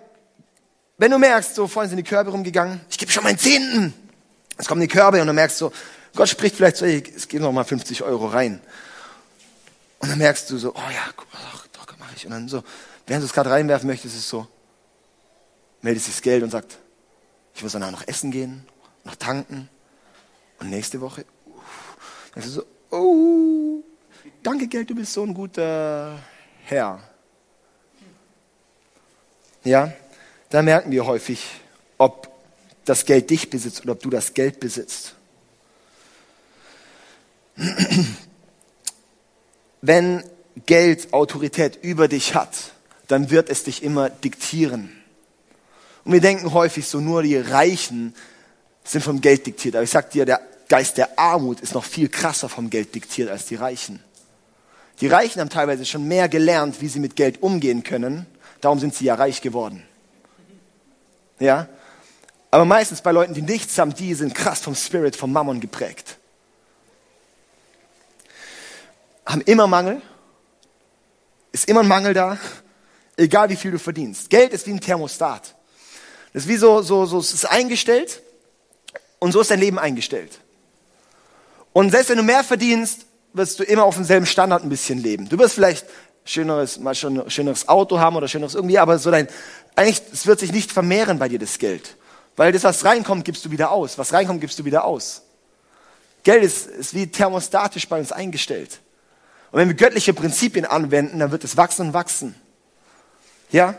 [0.98, 3.94] wenn du merkst, so vorhin sind die Körbe rumgegangen, ich gebe schon meinen Zehnten.
[4.56, 5.72] Jetzt kommen die Körbe und du merkst so,
[6.14, 8.60] Gott spricht vielleicht so, hey, es geht noch mal 50 Euro rein.
[9.98, 12.26] Und dann merkst du so, oh ja, doch, doch, mach ich.
[12.26, 12.62] Und dann so,
[13.06, 14.46] während du es gerade reinwerfen möchtest, ist es so,
[15.82, 16.78] meldet sich das Geld und sagt,
[17.54, 18.66] ich muss danach noch essen gehen,
[19.04, 19.68] noch tanken.
[20.58, 21.96] Und nächste Woche, uff,
[22.34, 23.82] dann ist es so, oh,
[24.42, 26.18] danke Geld, du bist so ein guter
[26.64, 27.09] Herr.
[29.64, 29.92] Ja,
[30.48, 31.46] da merken wir häufig,
[31.98, 32.30] ob
[32.84, 35.14] das Geld dich besitzt oder ob du das Geld besitzt.
[39.82, 40.24] Wenn
[40.66, 42.72] Geld Autorität über dich hat,
[43.08, 44.96] dann wird es dich immer diktieren.
[46.04, 48.14] Und wir denken häufig so, nur die Reichen
[48.84, 49.74] sind vom Geld diktiert.
[49.76, 53.28] Aber ich sag dir, der Geist der Armut ist noch viel krasser vom Geld diktiert
[53.28, 54.02] als die Reichen.
[55.00, 58.26] Die Reichen haben teilweise schon mehr gelernt, wie sie mit Geld umgehen können.
[58.60, 59.82] Darum sind sie ja reich geworden.
[61.38, 61.68] Ja?
[62.50, 66.18] Aber meistens bei Leuten, die nichts haben, die sind krass vom Spirit, vom Mammon geprägt.
[69.24, 70.02] Haben immer Mangel.
[71.52, 72.38] Ist immer ein Mangel da.
[73.16, 74.30] Egal wie viel du verdienst.
[74.30, 75.54] Geld ist wie ein Thermostat.
[76.32, 78.22] Das ist wie so, so, so, es ist eingestellt.
[79.18, 80.40] Und so ist dein Leben eingestellt.
[81.72, 85.28] Und selbst wenn du mehr verdienst, wirst du immer auf demselben Standard ein bisschen leben.
[85.28, 85.86] Du wirst vielleicht
[86.24, 89.28] schöneres, mal schon schöneres Auto haben oder schöneres irgendwie, aber so dein,
[89.76, 91.96] eigentlich, es wird sich nicht vermehren bei dir, das Geld.
[92.36, 93.98] Weil das, was reinkommt, gibst du wieder aus.
[93.98, 95.22] Was reinkommt, gibst du wieder aus.
[96.22, 98.80] Geld ist, ist wie thermostatisch bei uns eingestellt.
[99.50, 102.34] Und wenn wir göttliche Prinzipien anwenden, dann wird es wachsen und wachsen.
[103.50, 103.74] Ja?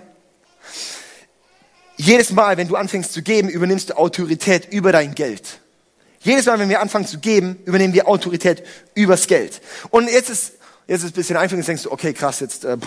[1.97, 5.59] Jedes Mal, wenn du anfängst zu geben, übernimmst du Autorität über dein Geld.
[6.19, 8.63] Jedes Mal, wenn wir anfangen zu geben, übernehmen wir Autorität
[8.95, 9.61] übers Geld.
[9.89, 10.53] Und jetzt ist,
[10.91, 12.77] jetzt ist es ein bisschen einfach, jetzt denkst du, okay, krass, jetzt, äh,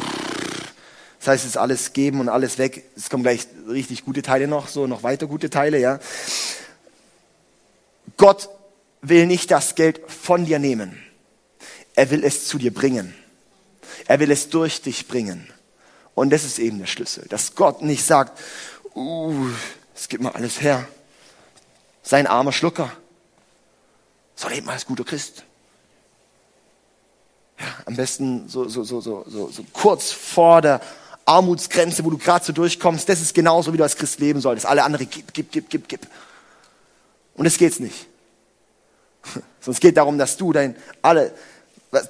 [1.19, 2.85] das heißt, es ist alles geben und alles weg.
[2.95, 5.99] Es kommen gleich richtig gute Teile noch, so noch weiter gute Teile, ja.
[8.19, 8.51] Gott
[9.01, 11.03] will nicht das Geld von dir nehmen.
[11.95, 13.15] Er will es zu dir bringen.
[14.07, 15.49] Er will es durch dich bringen.
[16.15, 18.39] Und das ist eben der Schlüssel, dass Gott nicht sagt,
[18.95, 19.49] uh,
[19.95, 20.87] es gibt mal alles her.
[22.03, 22.93] Sein armer Schlucker.
[24.37, 25.45] So lebt man als guter Christ.
[27.59, 30.81] Ja, am besten so, so, so, so, so, so kurz vor der
[31.25, 33.09] Armutsgrenze, wo du gerade so durchkommst.
[33.09, 34.67] Das ist genauso, wie du als Christ leben solltest.
[34.67, 36.07] Alle andere gib, gib, gib, gib, gib.
[37.35, 38.07] Und es geht's nicht.
[39.61, 41.33] Sonst geht darum, dass du dein, alle,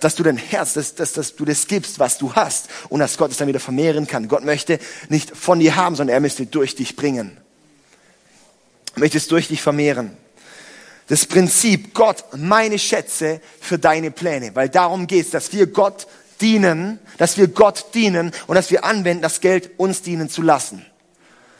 [0.00, 3.16] dass du dein Herz, dass, dass, dass du das gibst, was du hast und dass
[3.16, 4.28] Gott es dann wieder vermehren kann.
[4.28, 4.78] Gott möchte
[5.08, 7.36] nicht von dir haben, sondern er möchte durch dich bringen.
[8.94, 10.16] Er möchte es durch dich vermehren.
[11.08, 16.06] Das Prinzip, Gott, meine Schätze für deine Pläne, weil darum geht es, dass wir Gott
[16.40, 20.84] dienen, dass wir Gott dienen und dass wir anwenden, das Geld uns dienen zu lassen.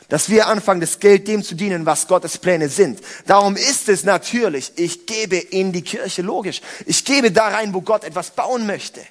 [0.09, 2.99] Dass wir anfangen, das Geld dem zu dienen, was Gottes Pläne sind.
[3.25, 6.61] Darum ist es natürlich, ich gebe in die Kirche, logisch.
[6.85, 9.01] Ich gebe da rein, wo Gott etwas bauen möchte.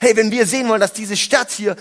[0.00, 1.74] Hey, wenn wir sehen wollen, dass diese Stadt hier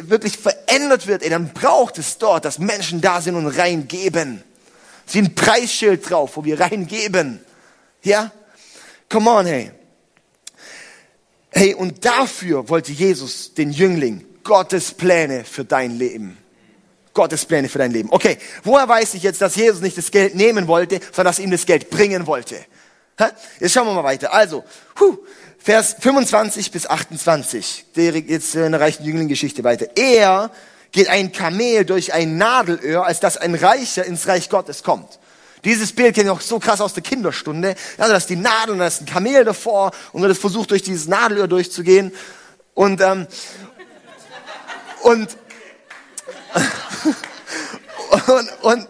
[0.00, 4.42] wirklich verändert wird, ey, dann braucht es dort, dass Menschen da sind und reingeben.
[5.12, 7.40] Wie ein Preisschild drauf, wo wir reingeben.
[8.02, 8.30] Ja?
[9.08, 9.72] Come on, hey.
[11.50, 16.38] Hey, und dafür wollte Jesus den Jüngling Gottes Pläne für dein Leben
[17.12, 18.08] Gottes Pläne für dein Leben.
[18.12, 21.50] Okay, woher weiß ich jetzt, dass Jesus nicht das Geld nehmen wollte, sondern dass ihm
[21.50, 22.56] das Geld bringen wollte?
[23.58, 24.32] Jetzt schauen wir mal weiter.
[24.32, 24.64] Also,
[24.98, 25.18] huh,
[25.58, 29.88] Vers 25 bis 28, jetzt in der reichen Jüngling-Geschichte weiter.
[29.96, 30.50] Er
[30.92, 35.18] geht ein Kamel durch ein Nadelöhr, als dass ein Reicher ins Reich Gottes kommt.
[35.64, 37.74] Dieses Bild kenne ich auch so krass aus der Kinderstunde.
[37.98, 41.06] Also, dass die Nadel und da ist ein Kamel davor und wird versucht, durch dieses
[41.06, 42.12] Nadelöhr durchzugehen.
[42.74, 43.26] Und, ähm,
[45.02, 45.36] und
[48.26, 48.88] und, und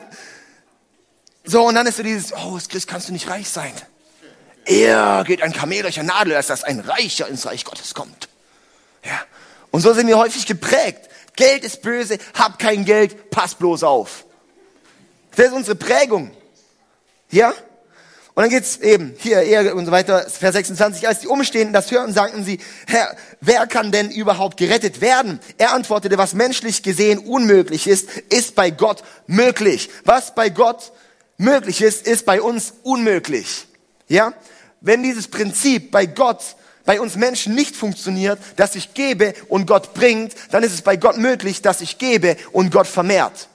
[1.44, 3.72] so, und dann ist so dieses, oh, Christ kannst du nicht reich sein.
[4.64, 8.28] Er geht ein Kamel durch eine Nadel, als dass ein Reicher ins Reich Gottes kommt.
[9.04, 9.20] Ja.
[9.70, 11.08] Und so sind wir häufig geprägt.
[11.40, 14.26] Geld ist böse, hab kein Geld, pass bloß auf.
[15.34, 16.32] Das ist unsere Prägung.
[17.30, 17.54] Ja?
[18.34, 21.08] Und dann geht's eben hier, er und so weiter, Vers 26.
[21.08, 25.40] Als die Umstehenden das hörten, sagten sie, Herr, wer kann denn überhaupt gerettet werden?
[25.56, 29.88] Er antwortete, was menschlich gesehen unmöglich ist, ist bei Gott möglich.
[30.04, 30.92] Was bei Gott
[31.38, 33.66] möglich ist, ist bei uns unmöglich.
[34.08, 34.34] Ja?
[34.82, 36.42] Wenn dieses Prinzip bei Gott
[36.90, 40.96] bei uns Menschen nicht funktioniert, dass ich gebe und Gott bringt, dann ist es bei
[40.96, 43.46] Gott möglich, dass ich gebe und Gott vermehrt.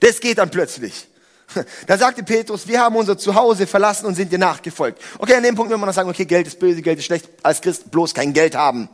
[0.00, 1.06] Das geht dann plötzlich.
[1.86, 5.02] Da sagte Petrus, wir haben unser Zuhause verlassen und sind dir nachgefolgt.
[5.18, 7.28] Okay, an dem Punkt will man dann sagen, okay, Geld ist böse, Geld ist schlecht,
[7.42, 8.88] als Christ bloß kein Geld haben.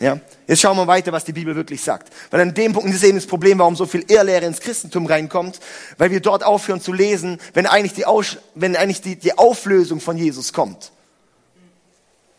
[0.00, 2.12] Ja, jetzt schauen wir weiter, was die Bibel wirklich sagt.
[2.32, 5.60] Weil an dem Punkt ist eben das Problem, warum so viel Irrlehre ins Christentum reinkommt,
[5.98, 10.00] weil wir dort aufhören zu lesen, wenn eigentlich die, Aus wenn eigentlich die, die Auflösung
[10.00, 10.90] von Jesus kommt.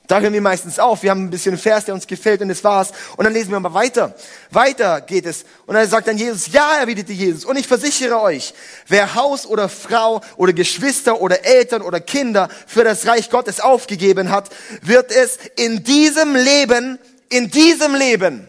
[0.10, 1.04] Da hören wir meistens auf.
[1.04, 2.92] Wir haben ein bisschen Vers, der uns gefällt und das war's.
[3.16, 4.16] Und dann lesen wir mal weiter.
[4.50, 5.46] Weiter geht es.
[5.68, 7.46] Und dann sagt dann Jesus, ja, erwiderte Jesus.
[7.46, 8.56] Und ich versichere euch,
[8.88, 14.32] wer Haus oder Frau oder Geschwister oder Eltern oder Kinder für das Reich Gottes aufgegeben
[14.32, 14.50] hat,
[14.82, 16.98] wird es in diesem Leben,
[17.30, 18.48] in diesem Leben,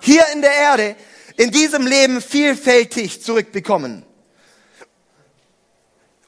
[0.00, 0.96] hier in der Erde,
[1.36, 4.06] in diesem Leben vielfältig zurückbekommen.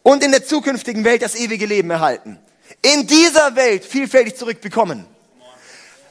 [0.03, 2.38] und in der zukünftigen Welt das ewige Leben erhalten.
[2.85, 5.07] In dieser Welt vielfältig zurückbekommen.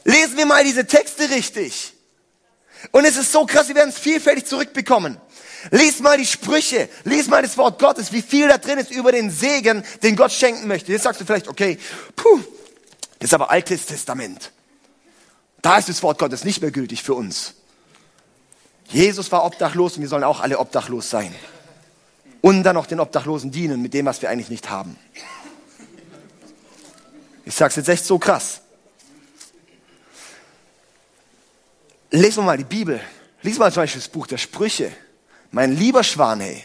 [0.06, 1.94] Lesen wir mal diese Texte richtig.
[2.92, 5.18] Und es ist so krass, wir werden es vielfältig zurückbekommen.
[5.70, 9.12] Lies mal die Sprüche, lies mal das Wort Gottes, wie viel da drin ist über
[9.12, 10.92] den Segen, den Gott schenken möchte.
[10.92, 11.78] Jetzt sagst du vielleicht, okay,
[12.16, 12.40] puh,
[13.20, 14.52] das ist aber Altes Testament.
[15.62, 17.54] Da ist das Wort Gottes nicht mehr gültig für uns.
[18.90, 21.34] Jesus war obdachlos und wir sollen auch alle obdachlos sein.
[22.42, 24.98] Und dann noch den Obdachlosen dienen mit dem, was wir eigentlich nicht haben.
[27.46, 28.62] Ich sag's jetzt echt so krass.
[32.12, 33.02] Lesen wir mal die Bibel.
[33.42, 34.92] Lies mal zum Beispiel das Buch der Sprüche.
[35.52, 36.64] Mein lieber Schwan, hey.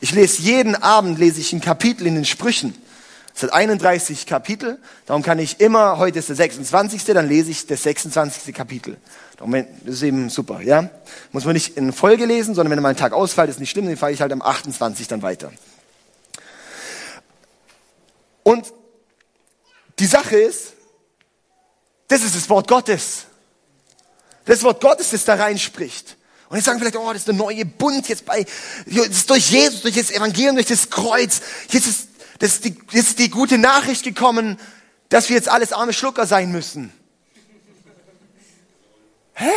[0.00, 2.74] Ich lese jeden Abend, lese ich ein Kapitel in den Sprüchen.
[3.34, 7.66] Es hat 31 Kapitel, darum kann ich immer, heute ist der 26., dann lese ich
[7.66, 8.54] das 26.
[8.54, 8.96] Kapitel.
[9.36, 10.90] Darum, das ist eben super, ja.
[11.32, 13.86] Muss man nicht in Folge lesen, sondern wenn mal ein Tag ausfällt, ist nicht schlimm,
[13.86, 15.52] dann fahre ich halt am 28 dann weiter.
[18.42, 18.72] Und
[20.00, 20.72] die Sache ist,
[22.08, 23.26] das ist das Wort Gottes.
[24.46, 26.16] Das Wort Gottes, das da reinspricht.
[26.48, 28.44] Und jetzt sagen vielleicht, oh, das ist der neue Bund jetzt bei,
[28.86, 31.40] das ist durch Jesus, durch das Evangelium, durch das Kreuz.
[31.68, 32.08] Jetzt ist,
[32.40, 34.58] das ist, die, jetzt ist die gute Nachricht gekommen,
[35.10, 36.92] dass wir jetzt alles arme Schlucker sein müssen.
[39.34, 39.50] Hä?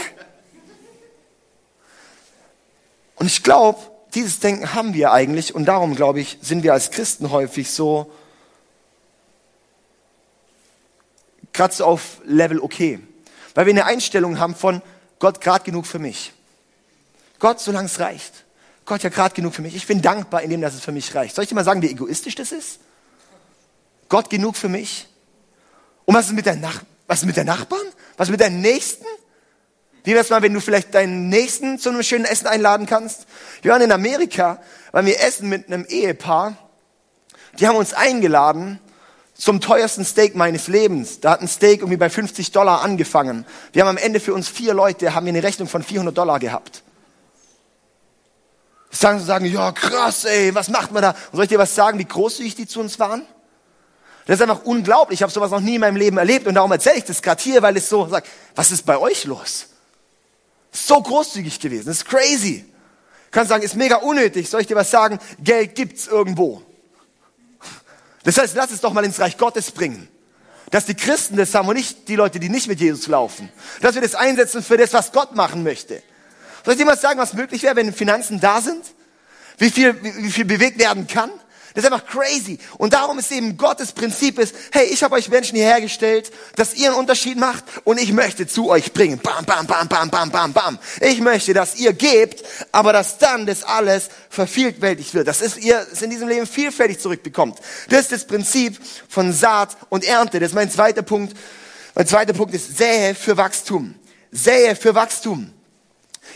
[3.16, 3.80] Und ich glaube,
[4.14, 8.12] dieses Denken haben wir eigentlich und darum, glaube ich, sind wir als Christen häufig so,
[11.54, 13.00] gerade so auf Level okay.
[13.56, 14.82] Weil wir eine Einstellung haben von
[15.20, 16.34] Gott gerade genug für mich.
[17.40, 18.44] Gott, solange es reicht.
[18.86, 19.76] Gott ja gerade genug für mich.
[19.76, 21.36] Ich bin dankbar in dem, dass es für mich reicht.
[21.36, 22.80] Soll ich dir mal sagen, wie egoistisch das ist?
[24.10, 25.08] Gott genug für mich?
[26.06, 27.86] Und was ist mit, der Nach was ist mit der Nachbarn?
[28.18, 29.06] Was ist mit deinen Nächsten?
[30.04, 33.26] Wie wär's mal, wenn du vielleicht deinen Nächsten zu einem schönen Essen einladen kannst?
[33.62, 34.62] Wir waren in Amerika,
[34.92, 36.58] weil wir essen mit einem Ehepaar.
[37.60, 38.80] Die haben uns eingeladen
[39.36, 41.20] zum teuersten Steak meines Lebens.
[41.20, 43.46] Da hat ein Steak irgendwie bei 50 Dollar angefangen.
[43.72, 46.40] Wir haben am Ende für uns vier Leute, haben wir eine Rechnung von 400 Dollar
[46.40, 46.84] gehabt
[48.94, 51.10] sagen sie sagen, ja krass, ey, was macht man da?
[51.10, 53.24] Und soll ich dir was sagen, wie großzügig die zu uns waren?
[54.26, 55.20] Das ist einfach unglaublich.
[55.20, 57.42] Ich habe sowas noch nie in meinem Leben erlebt und darum erzähle ich das gerade
[57.42, 59.68] hier, weil es so sagt, was ist bei euch los?
[60.72, 62.66] So großzügig gewesen, das ist crazy.
[63.26, 64.50] Ich kann sagen, ist mega unnötig.
[64.50, 65.20] Soll ich dir was sagen?
[65.40, 66.62] Geld gibt's irgendwo.
[68.24, 70.08] Das heißt, lass es doch mal ins Reich Gottes bringen.
[70.72, 73.50] Dass die Christen das haben und nicht die Leute, die nicht mit Jesus laufen.
[73.82, 76.02] Dass wir das einsetzen für das, was Gott machen möchte.
[76.64, 78.84] Soll ich dir mal sagen, was möglich wäre, wenn Finanzen da sind?
[79.58, 81.30] Wie viel, wie, viel bewegt werden kann?
[81.74, 82.60] Das ist einfach crazy.
[82.78, 86.76] Und darum ist eben Gottes Prinzip ist, hey, ich habe euch Menschen hierher gestellt, dass
[86.76, 89.20] ihr einen Unterschied macht und ich möchte zu euch bringen.
[89.20, 90.80] Bam, bam, bam, bam, bam, bam, bam.
[91.02, 95.28] Ich möchte, dass ihr gebt, aber dass dann das alles vervielfältigt wird.
[95.28, 97.60] Das ist, ihr es in diesem Leben vielfältig zurückbekommt.
[97.90, 100.40] Das ist das Prinzip von Saat und Ernte.
[100.40, 101.36] Das ist mein zweiter Punkt.
[101.96, 103.96] Mein zweiter Punkt ist Sähe für Wachstum.
[104.32, 105.52] Sähe für Wachstum.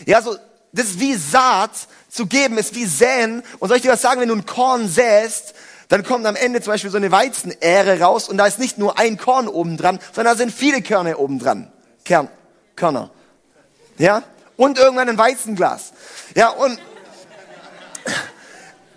[0.06, 0.36] Ja, so,
[0.72, 1.72] das ist wie Saat
[2.18, 3.42] zu geben, ist wie säen.
[3.60, 5.54] Und soll ich dir was sagen, wenn du ein Korn säst,
[5.88, 8.98] dann kommt am Ende zum Beispiel so eine Weizenähre raus und da ist nicht nur
[8.98, 11.72] ein Korn oben dran, sondern da sind viele Körner oben dran.
[12.04, 12.28] Kern,
[12.76, 13.10] Körner.
[13.96, 14.22] Ja?
[14.56, 15.92] Und irgendwann ein Weizenglas.
[16.34, 16.78] Ja, und,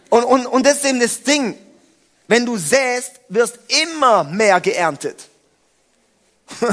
[0.10, 1.58] und, und, und das ist eben das Ding.
[2.28, 5.28] Wenn du säst, wirst immer mehr geerntet.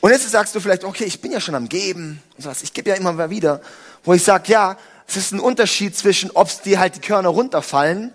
[0.00, 2.62] Und jetzt sagst du vielleicht, okay, ich bin ja schon am Geben und sowas.
[2.62, 3.60] Ich gebe ja immer wieder,
[4.04, 7.28] wo ich sage, ja, es ist ein Unterschied zwischen, ob es dir halt die Körner
[7.28, 8.12] runterfallen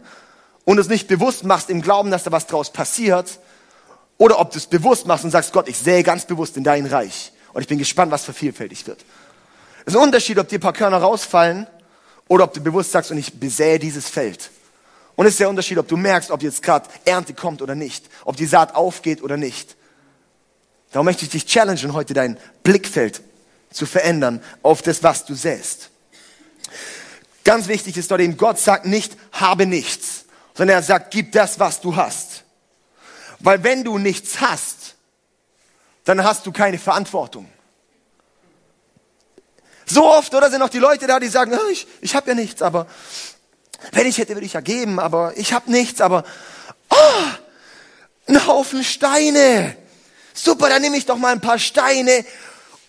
[0.66, 3.40] und es nicht bewusst machst im Glauben, dass da was draus passiert,
[4.18, 6.86] oder ob du es bewusst machst und sagst, Gott, ich sähe ganz bewusst in dein
[6.86, 9.04] Reich und ich bin gespannt, was vervielfältigt wird.
[9.86, 11.66] Es ist ein Unterschied, ob dir ein paar Körner rausfallen
[12.28, 14.52] oder ob du bewusst sagst, und ich besähe dieses Feld.
[15.16, 18.06] Und es ist der Unterschied, ob du merkst, ob jetzt gerade Ernte kommt oder nicht,
[18.26, 19.76] ob die Saat aufgeht oder nicht.
[20.92, 23.22] Darum möchte ich dich challengen, heute dein Blickfeld
[23.72, 25.91] zu verändern auf das, was du säst.
[27.44, 30.26] Ganz wichtig ist dort eben, Gott sagt nicht, habe nichts,
[30.56, 32.44] sondern er sagt, gib das, was du hast.
[33.40, 34.96] Weil wenn du nichts hast,
[36.04, 37.50] dann hast du keine Verantwortung.
[39.86, 42.36] So oft, oder sind auch die Leute da, die sagen, oh, ich, ich habe ja
[42.36, 42.88] nichts, aber
[43.92, 46.24] wenn ich hätte, würde ich ja geben, aber ich habe nichts, aber
[46.90, 46.96] oh,
[48.28, 49.76] ein Haufen Steine.
[50.34, 52.24] Super, dann nehme ich doch mal ein paar Steine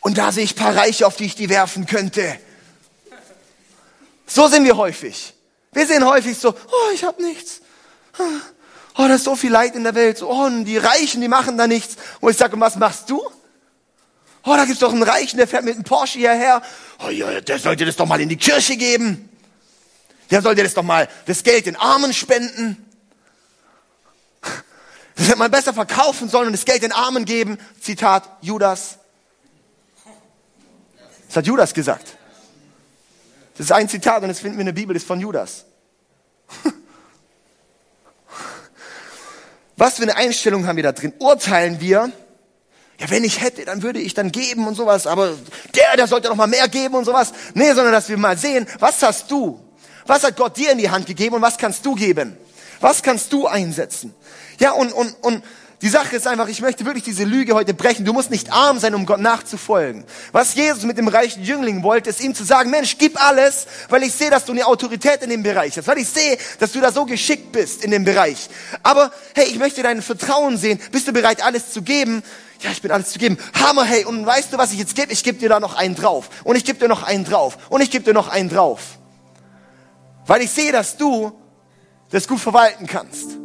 [0.00, 2.38] und da sehe ich ein paar Reiche, auf die ich die werfen könnte.
[4.26, 5.34] So sind wir häufig.
[5.72, 7.60] Wir sehen häufig so, oh, ich habe nichts.
[8.18, 10.22] Oh, da ist so viel Leid in der Welt.
[10.22, 11.96] Oh, und die Reichen, die machen da nichts.
[12.20, 13.22] Und ich sage, was machst du?
[14.44, 16.62] Oh, da gibt's doch einen Reichen, der fährt mit einem Porsche hierher.
[17.04, 19.28] Oh ja, der sollte das doch mal in die Kirche geben.
[20.30, 22.84] Ja, sollt ihr das doch mal, das Geld den Armen spenden?
[25.14, 27.58] Das hätte man besser verkaufen sollen und das Geld den Armen geben.
[27.80, 28.98] Zitat Judas.
[31.28, 32.16] Das hat Judas gesagt.
[33.56, 35.64] Das ist ein Zitat und das finden wir in der Bibel, das ist von Judas.
[39.76, 41.12] Was für eine Einstellung haben wir da drin?
[41.18, 42.12] Urteilen wir,
[42.98, 45.34] ja, wenn ich hätte, dann würde ich dann geben und sowas, aber
[45.74, 47.32] der, der sollte noch mal mehr geben und sowas.
[47.54, 49.60] Nee, sondern dass wir mal sehen, was hast du?
[50.06, 52.36] Was hat Gott dir in die Hand gegeben und was kannst du geben?
[52.80, 54.14] Was kannst du einsetzen?
[54.58, 55.42] Ja, und, und, und
[55.82, 58.04] die Sache ist einfach, ich möchte wirklich diese Lüge heute brechen.
[58.04, 60.04] Du musst nicht arm sein, um Gott nachzufolgen.
[60.30, 64.04] Was Jesus mit dem reichen Jüngling wollte, ist ihm zu sagen, Mensch, gib alles, weil
[64.04, 66.80] ich sehe, dass du eine Autorität in dem Bereich hast, weil ich sehe, dass du
[66.80, 68.48] da so geschickt bist in dem Bereich.
[68.84, 70.80] Aber hey, ich möchte dein Vertrauen sehen.
[70.92, 72.22] Bist du bereit, alles zu geben?
[72.60, 73.36] Ja, ich bin alles zu geben.
[73.52, 75.12] Hammer, hey, und weißt du, was ich jetzt gebe?
[75.12, 76.30] Ich gebe dir da noch einen drauf.
[76.44, 77.58] Und ich gebe dir noch einen drauf.
[77.70, 78.82] Und ich gebe dir noch einen drauf.
[80.26, 81.32] Weil ich sehe, dass du
[82.10, 83.41] das gut verwalten kannst.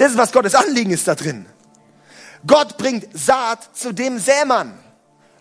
[0.00, 1.44] Das ist, was Gottes Anliegen ist da drin.
[2.46, 4.72] Gott bringt Saat zu dem Sämann.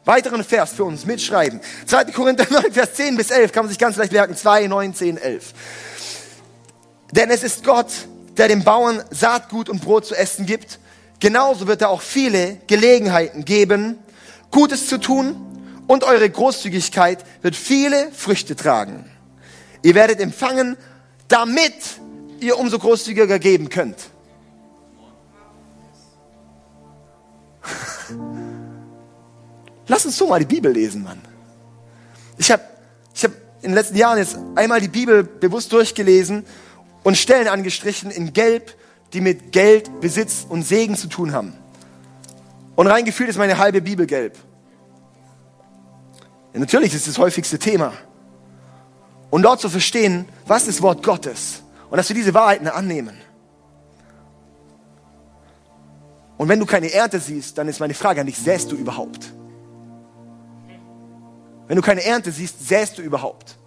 [0.04, 1.62] Weiteren Vers für uns mitschreiben.
[1.86, 2.04] 2.
[2.12, 4.36] Korinther 9, Vers 10 bis 11 kann man sich ganz leicht merken.
[4.36, 5.54] 2, 9, 10, 11.
[7.12, 7.88] Denn es ist Gott,
[8.36, 10.80] der dem Bauern Saatgut und Brot zu essen gibt.
[11.22, 13.98] Genauso wird er auch viele Gelegenheiten geben,
[14.52, 15.38] Gutes zu tun
[15.88, 19.10] und eure Großzügigkeit wird viele Früchte tragen.
[19.84, 20.76] Ihr werdet empfangen,
[21.30, 21.76] damit
[22.42, 23.96] ihr umso großzügiger geben könnt.
[29.88, 31.20] Lass uns so mal die Bibel lesen, Mann.
[32.38, 32.64] Ich habe
[33.14, 36.46] ich hab in den letzten Jahren jetzt einmal die Bibel bewusst durchgelesen
[37.04, 38.76] und Stellen angestrichen in Gelb,
[39.14, 41.54] die mit Geld, Besitz und Segen zu tun haben.
[42.76, 44.38] Und reingefühlt ist meine halbe Bibel gelb.
[46.54, 47.94] Ja, natürlich ist das, häufigste Thema.
[49.30, 53.18] Und dort zu verstehen, was ist Wort Gottes und dass wir diese Wahrheiten annehmen.
[56.40, 59.34] Und wenn du keine Ernte siehst, dann ist meine Frage an dich, säst du überhaupt?
[61.68, 63.58] Wenn du keine Ernte siehst, säst du überhaupt?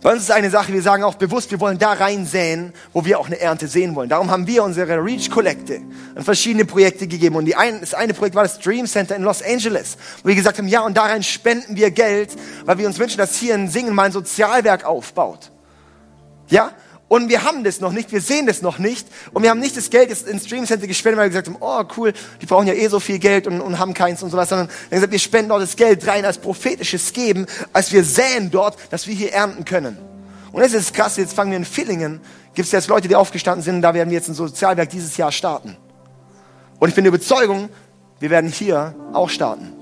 [0.00, 3.04] Bei uns ist eine Sache, wir sagen auch bewusst, wir wollen da rein säen, wo
[3.04, 4.08] wir auch eine Ernte sehen wollen.
[4.08, 5.82] Darum haben wir unsere Reach-Kollekte
[6.14, 7.36] an verschiedene Projekte gegeben.
[7.36, 10.56] Und ein, das eine Projekt war das Dream Center in Los Angeles, wo wir gesagt
[10.56, 12.30] haben, ja, und da rein spenden wir Geld,
[12.64, 15.52] weil wir uns wünschen, dass hier ein Singen mal ein Sozialwerk aufbaut.
[16.48, 16.72] Ja?
[17.12, 19.06] Und wir haben das noch nicht, wir sehen das noch nicht.
[19.34, 21.84] Und wir haben nicht das Geld jetzt ins Stream gespendet, weil wir gesagt haben, oh
[21.98, 24.68] cool, die brauchen ja eh so viel Geld und, und haben keins und sowas, sondern
[24.68, 27.44] wir haben gesagt, wir spenden dort das Geld rein als prophetisches Geben,
[27.74, 29.98] als wir säen dort, dass wir hier ernten können.
[30.52, 32.22] Und das ist krass, jetzt fangen wir in Villingen,
[32.54, 35.32] gibt es jetzt Leute, die aufgestanden sind, da werden wir jetzt ein Sozialwerk dieses Jahr
[35.32, 35.76] starten.
[36.78, 37.68] Und ich bin der Überzeugung,
[38.20, 39.74] wir werden hier auch starten.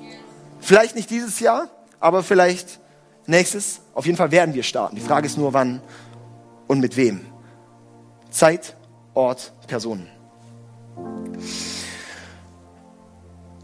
[0.59, 1.69] Vielleicht nicht dieses Jahr,
[2.01, 2.81] aber vielleicht
[3.27, 3.83] nächstes.
[3.95, 4.97] Auf jeden Fall werden wir starten.
[4.97, 5.81] Die Frage ist nur, wann
[6.71, 7.27] und mit wem.
[8.31, 8.77] Zeit,
[9.13, 10.07] Ort, Personen.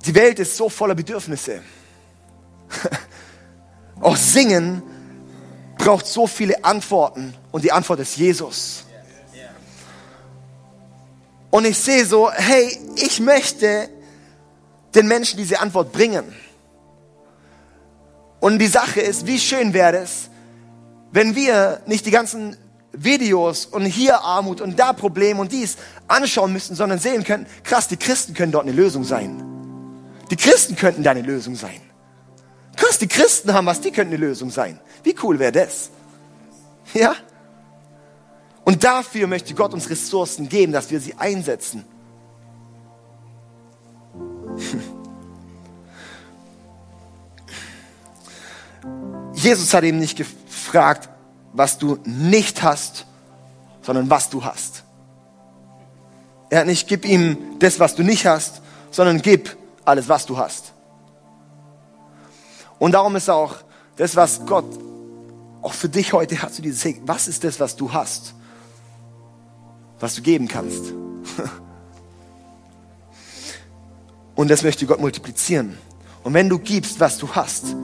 [0.04, 1.62] Die Welt ist so voller Bedürfnisse.
[4.00, 4.82] Auch Singen
[5.78, 8.84] braucht so viele Antworten und die Antwort ist Jesus.
[11.50, 13.88] Und ich sehe so, hey, ich möchte
[14.96, 16.24] den Menschen diese Antwort bringen.
[18.40, 20.28] Und die Sache ist, wie schön wäre es,
[21.12, 22.56] wenn wir nicht die ganzen
[22.96, 25.76] Videos und hier Armut und da Problem und dies
[26.08, 29.42] anschauen müssen, sondern sehen können, krass, die Christen können dort eine Lösung sein.
[30.30, 31.80] Die Christen könnten da eine Lösung sein.
[32.76, 34.80] Krass, die Christen haben was, die könnten eine Lösung sein.
[35.02, 35.90] Wie cool wäre das?
[36.92, 37.14] Ja?
[38.64, 41.84] Und dafür möchte Gott uns Ressourcen geben, dass wir sie einsetzen.
[49.34, 51.08] Jesus hat eben nicht gefragt,
[51.56, 53.06] was du nicht hast,
[53.82, 54.84] sondern was du hast.
[56.50, 60.36] Er hat nicht, gib ihm das, was du nicht hast, sondern gib alles, was du
[60.36, 60.72] hast.
[62.78, 63.56] Und darum ist auch
[63.96, 64.66] das, was Gott
[65.62, 68.34] auch für dich heute hat, so dieses, hey, was ist das, was du hast,
[69.98, 70.92] was du geben kannst?
[74.36, 75.78] Und das möchte Gott multiplizieren.
[76.22, 77.74] Und wenn du gibst, was du hast,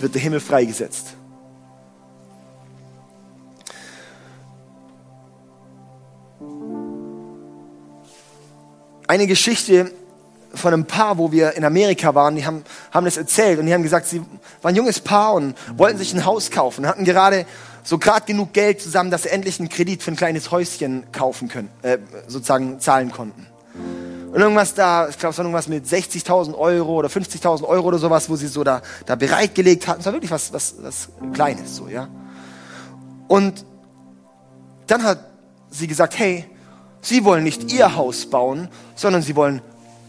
[0.00, 1.14] wird der Himmel freigesetzt.
[9.10, 9.90] Eine Geschichte
[10.54, 13.74] von einem Paar, wo wir in Amerika waren, die haben, haben das erzählt und die
[13.74, 14.20] haben gesagt, sie
[14.62, 17.44] waren ein junges Paar und wollten sich ein Haus kaufen, hatten gerade
[17.82, 21.48] so gerade genug Geld zusammen, dass sie endlich einen Kredit für ein kleines Häuschen kaufen
[21.48, 21.98] können, äh,
[22.28, 23.46] sozusagen zahlen konnten.
[24.32, 27.98] Und irgendwas da, ich glaube, es war irgendwas mit 60.000 Euro oder 50.000 Euro oder
[27.98, 30.00] sowas, wo sie so da, da bereitgelegt hatten.
[30.00, 32.06] Es war wirklich was, was, was Kleines, so, ja.
[33.26, 33.64] Und
[34.86, 35.18] dann hat
[35.68, 36.44] sie gesagt, hey,
[37.00, 39.62] sie wollen nicht ihr Haus bauen, sondern sie wollen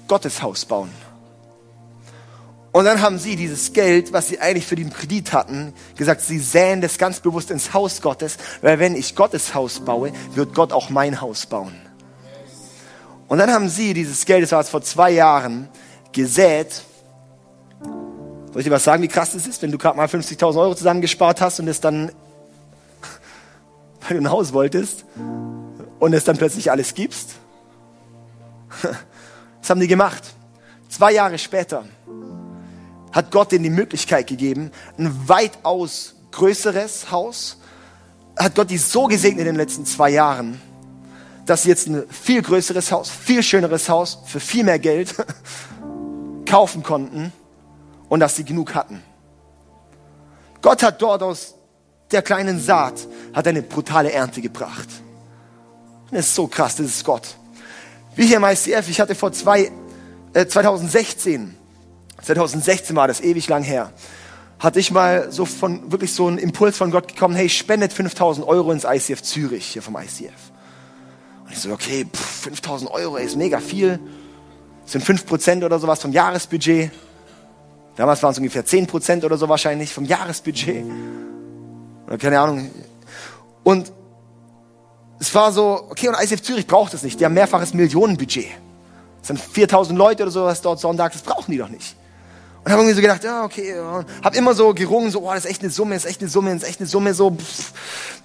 [0.08, 0.90] Gottes Haus bauen.
[2.74, 6.40] Und dann haben sie dieses Geld, was sie eigentlich für den Kredit hatten, gesagt, sie
[6.40, 10.72] säen das ganz bewusst ins Haus Gottes, weil wenn ich Gottes Haus baue, wird Gott
[10.72, 11.74] auch mein Haus bauen.
[13.28, 15.68] Und dann haben sie dieses Geld, das war vor zwei Jahren,
[16.14, 16.82] gesät.
[18.52, 20.76] Soll ich dir was sagen, wie krass das ist, wenn du gerade mal 50.000 Euro
[20.76, 22.12] zusammengespart hast und es dann,
[24.02, 25.06] weil du ein Haus wolltest
[26.02, 27.36] und es dann plötzlich alles gibst?
[29.62, 30.24] Das haben die gemacht.
[30.90, 31.86] Zwei Jahre später
[33.12, 37.58] hat Gott ihnen die Möglichkeit gegeben, ein weitaus größeres Haus,
[38.36, 40.60] hat Gott die so gesegnet in den letzten zwei Jahren,
[41.46, 45.14] dass sie jetzt ein viel größeres Haus, viel schöneres Haus für viel mehr Geld
[46.48, 47.32] kaufen konnten
[48.10, 49.04] und dass sie genug hatten.
[50.64, 51.54] Gott hat dort aus
[52.10, 54.90] der kleinen Saat hat eine brutale Ernte gebracht.
[56.12, 57.36] Das ist so krass, das ist Gott.
[58.16, 59.72] Wie hier im ICF, ich hatte vor zwei,
[60.34, 61.58] äh, 2016
[62.22, 63.92] 2016 war das ewig lang her,
[64.60, 68.48] hatte ich mal so von, wirklich so einen Impuls von Gott gekommen, hey, spendet 5000
[68.48, 70.32] Euro ins ICF Zürich, hier vom ICF.
[71.46, 74.00] Und ich so, okay, pff, 5000 Euro ey, ist mega viel.
[74.84, 76.92] Das sind 5% oder sowas vom Jahresbudget.
[77.96, 80.86] Damals waren es ungefähr 10% oder so wahrscheinlich vom Jahresbudget.
[82.08, 82.70] Oder keine Ahnung.
[83.64, 83.92] Und
[85.22, 87.20] es war so, okay, und ICF Zürich braucht es nicht.
[87.20, 88.48] Die haben mehrfaches Millionenbudget.
[89.22, 91.96] Es sind 4000 Leute oder sowas dort Sonntag, das brauchen die doch nicht.
[92.64, 94.04] Und habe irgendwie so gedacht, ja, okay, ja.
[94.24, 96.30] hab immer so gerungen, so, oh, das ist echt eine Summe, das ist echt eine
[96.30, 97.72] Summe, das ist echt eine Summe, so, pff.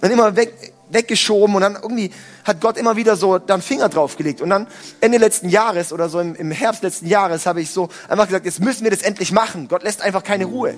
[0.01, 2.09] dann immer weg, weggeschoben und dann irgendwie
[2.43, 4.41] hat Gott immer wieder so dann Finger draufgelegt.
[4.41, 4.65] Und dann
[4.99, 8.45] Ende letzten Jahres oder so im, im Herbst letzten Jahres habe ich so einfach gesagt,
[8.45, 9.67] jetzt müssen wir das endlich machen.
[9.67, 10.73] Gott lässt einfach keine Ruhe.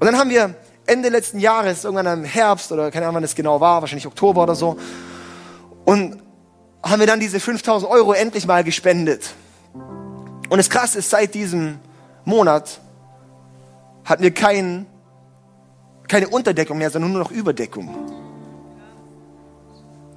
[0.00, 0.54] Und dann haben wir
[0.86, 4.42] Ende letzten Jahres, irgendwann im Herbst oder keine Ahnung, wann das genau war, wahrscheinlich Oktober
[4.42, 4.76] oder so,
[5.84, 6.22] und
[6.82, 9.30] haben wir dann diese 5000 Euro endlich mal gespendet.
[10.48, 11.78] Und das Krasse ist, seit diesem
[12.24, 12.80] Monat
[14.04, 14.86] hatten wir kein,
[16.08, 17.88] keine Unterdeckung mehr, sondern nur noch Überdeckung.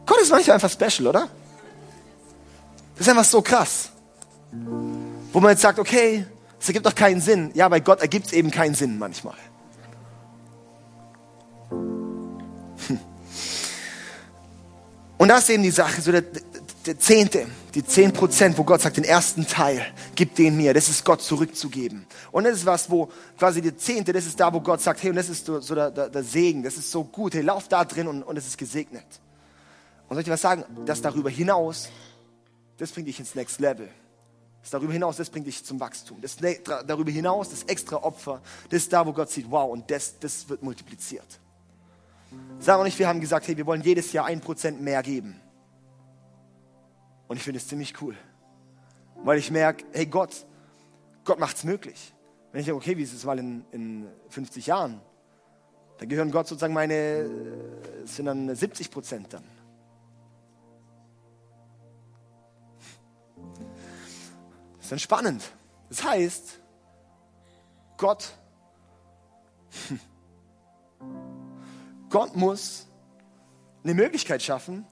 [0.05, 1.28] Gott ist manchmal einfach special, oder?
[2.97, 3.89] Das ist einfach so krass.
[5.32, 6.26] Wo man jetzt sagt, okay,
[6.59, 7.51] es ergibt doch keinen Sinn.
[7.53, 9.36] Ja, bei Gott ergibt es eben keinen Sinn manchmal.
[15.18, 16.24] Und das ist eben die Sache, so der,
[16.86, 19.86] der Zehnte, die zehn Prozent, wo Gott sagt, den ersten Teil,
[20.16, 20.74] gib den mir.
[20.74, 22.05] Das ist Gott zurückzugeben.
[22.32, 25.09] Und das ist was, wo quasi der Zehnte, das ist da, wo Gott sagt, hey,
[25.09, 27.68] und das ist so, so der, der, der, Segen, das ist so gut, hey, lauf
[27.68, 29.05] da drin und, und es ist gesegnet.
[30.07, 30.63] Und soll ich dir was sagen?
[30.86, 31.89] Das darüber hinaus,
[32.78, 33.89] das bringt dich ins Next Level.
[34.61, 36.22] Das darüber hinaus, das bringt dich zum Wachstum.
[36.22, 36.57] Das ne,
[36.88, 40.47] darüber hinaus, das extra Opfer, das ist da, wo Gott sieht, wow, und das, das
[40.49, 41.39] wird multipliziert.
[42.59, 45.39] Sagen wir nicht, wir haben gesagt, hey, wir wollen jedes Jahr ein Prozent mehr geben.
[47.27, 48.15] Und ich finde es ziemlich cool.
[49.23, 50.45] Weil ich merke, hey Gott,
[51.23, 52.13] Gott macht es möglich.
[52.51, 55.01] Wenn ich denke, okay, wie ist es mal in, in 50 Jahren?
[55.97, 56.93] Da gehören Gott sozusagen meine,
[58.03, 59.43] es sind dann 70 Prozent dann.
[64.75, 65.51] Das ist dann spannend.
[65.89, 66.59] Das heißt,
[67.97, 68.33] Gott,
[72.10, 72.88] Gott muss
[73.84, 74.86] eine Möglichkeit schaffen,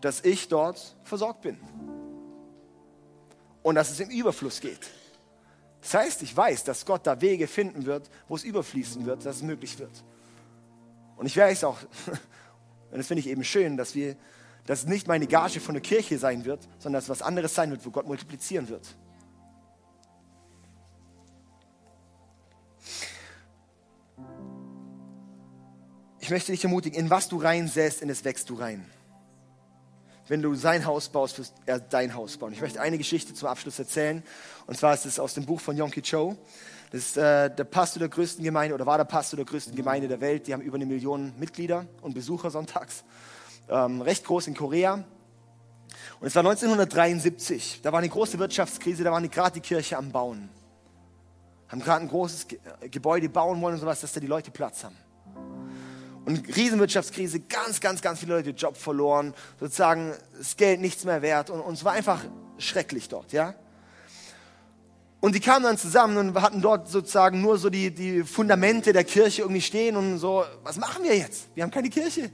[0.00, 1.58] dass ich dort versorgt bin.
[3.62, 4.90] Und dass es im Überfluss geht.
[5.80, 9.36] Das heißt, ich weiß, dass Gott da Wege finden wird, wo es überfließen wird, dass
[9.36, 10.04] es möglich wird.
[11.16, 11.78] Und ich weiß auch,
[12.90, 14.16] und das finde ich eben schön, dass wir,
[14.66, 17.54] dass es nicht meine Gage von der Kirche sein wird, sondern dass es was anderes
[17.54, 18.96] sein wird, wo Gott multiplizieren wird.
[26.22, 28.90] Ich möchte dich ermutigen, in was du reinsäst, in das wächst du rein
[30.32, 32.54] wenn du sein Haus baust, wirst er dein Haus bauen.
[32.54, 34.22] Ich möchte eine Geschichte zum Abschluss erzählen.
[34.66, 36.38] Und zwar ist es aus dem Buch von Yonki Cho.
[36.90, 40.08] Das ist äh, der Pastor der größten Gemeinde oder war der Pastor der größten Gemeinde
[40.08, 40.46] der Welt.
[40.46, 43.04] Die haben über eine Million Mitglieder und Besucher sonntags.
[43.68, 44.94] Ähm, recht groß in Korea.
[44.94, 47.80] Und es war 1973.
[47.82, 50.48] Da war eine große Wirtschaftskrise, da waren gerade die Kirche am Bauen.
[51.68, 52.46] Haben gerade ein großes
[52.90, 54.96] Gebäude bauen wollen und sowas, dass da die Leute Platz haben.
[56.24, 61.50] Und Riesenwirtschaftskrise, ganz, ganz, ganz viele Leute Job verloren, sozusagen das Geld nichts mehr wert
[61.50, 62.24] und, und es war einfach
[62.58, 63.54] schrecklich dort, ja.
[65.20, 69.04] Und die kamen dann zusammen und hatten dort sozusagen nur so die, die Fundamente der
[69.04, 71.48] Kirche irgendwie stehen und so, was machen wir jetzt?
[71.54, 72.30] Wir haben keine Kirche.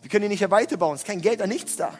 [0.00, 1.92] Wir können die nicht weiterbauen, es ist kein Geld, da nichts da.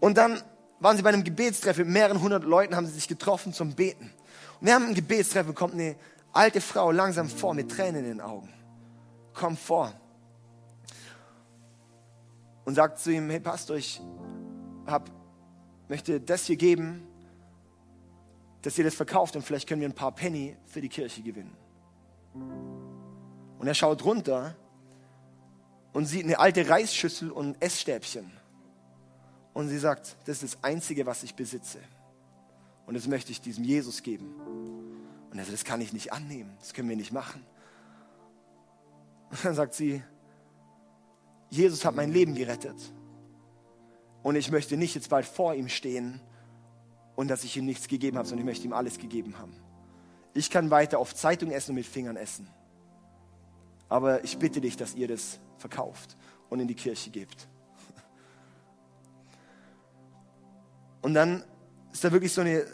[0.00, 0.40] Und dann
[0.80, 4.12] waren sie bei einem Gebetstreffen mit mehreren hundert Leuten, haben sie sich getroffen zum Beten.
[4.60, 5.96] Und während einem Gebetstreffen kommt eine
[6.32, 8.52] alte Frau langsam vor mit Tränen in den Augen.
[9.38, 9.92] Kommt vor.
[12.64, 14.00] Und sagt zu ihm, hey Pastor, ich
[14.84, 15.08] hab,
[15.88, 17.06] möchte das hier geben,
[18.62, 21.56] dass ihr das verkauft und vielleicht können wir ein paar Penny für die Kirche gewinnen.
[22.34, 24.56] Und er schaut runter
[25.92, 28.32] und sieht eine alte Reisschüssel und Essstäbchen.
[29.54, 31.78] Und sie sagt, das ist das Einzige, was ich besitze.
[32.86, 34.34] Und das möchte ich diesem Jesus geben.
[35.30, 37.46] Und er sagt, das kann ich nicht annehmen, das können wir nicht machen.
[39.30, 40.02] Und dann sagt sie,
[41.50, 42.76] Jesus hat mein Leben gerettet.
[44.22, 46.20] Und ich möchte nicht jetzt bald vor ihm stehen
[47.16, 49.54] und dass ich ihm nichts gegeben habe, sondern ich möchte ihm alles gegeben haben.
[50.34, 52.48] Ich kann weiter auf Zeitung essen und mit Fingern essen.
[53.88, 56.16] Aber ich bitte dich, dass ihr das verkauft
[56.50, 57.48] und in die Kirche gebt.
[61.00, 61.42] Und dann
[61.92, 62.64] ist da wirklich so eine,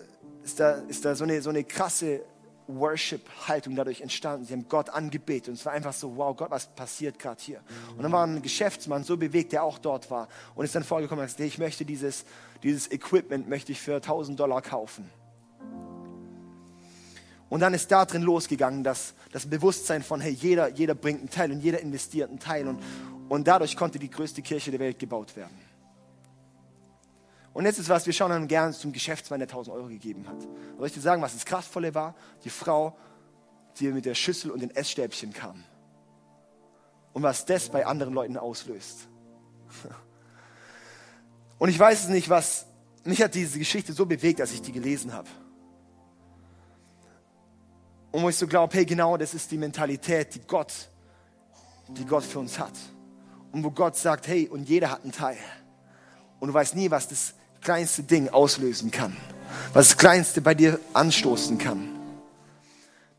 [0.43, 2.25] ist da, ist da so eine, so eine krasse
[2.67, 4.47] Worship-Haltung dadurch entstanden.
[4.47, 7.61] Sie haben Gott angebetet und es war einfach so, wow, Gott, was passiert gerade hier?
[7.97, 11.23] Und dann war ein Geschäftsmann so bewegt, der auch dort war und ist dann vorgekommen
[11.23, 12.25] und hat gesagt, ich möchte dieses,
[12.63, 15.11] dieses Equipment möchte ich für 1000 Dollar kaufen.
[17.51, 21.31] Und dann ist da drin losgegangen, dass das Bewusstsein von, hey, jeder, jeder bringt einen
[21.31, 22.83] Teil und jeder investiert einen Teil und,
[23.29, 25.55] und dadurch konnte die größte Kirche der Welt gebaut werden.
[27.55, 30.43] Und jetzt ist was, wir schauen dann gerne zum Geschäftsmann, der 1000 Euro gegeben hat.
[30.77, 32.17] Soll ich dir sagen, was das Kraftvolle war?
[32.43, 32.99] Die Frau,
[33.79, 35.63] die mit der Schüssel und den Essstäbchen kam.
[37.13, 39.09] Und was das bei anderen Leuten auslöst.
[41.57, 42.67] Und ich weiß es nicht, was,
[43.05, 45.29] mich hat diese Geschichte so bewegt, als ich die gelesen habe.
[48.11, 50.73] Und wo ich so glaube, hey, genau das ist die Mentalität, die Gott,
[51.89, 52.75] die Gott für uns hat.
[53.53, 55.39] Und wo Gott sagt, hey, und jeder hat einen Teil.
[56.41, 57.35] Und du weißt nie, was das
[57.65, 59.17] kleinste Ding auslösen kann,
[59.73, 61.89] was das kleinste bei dir anstoßen kann.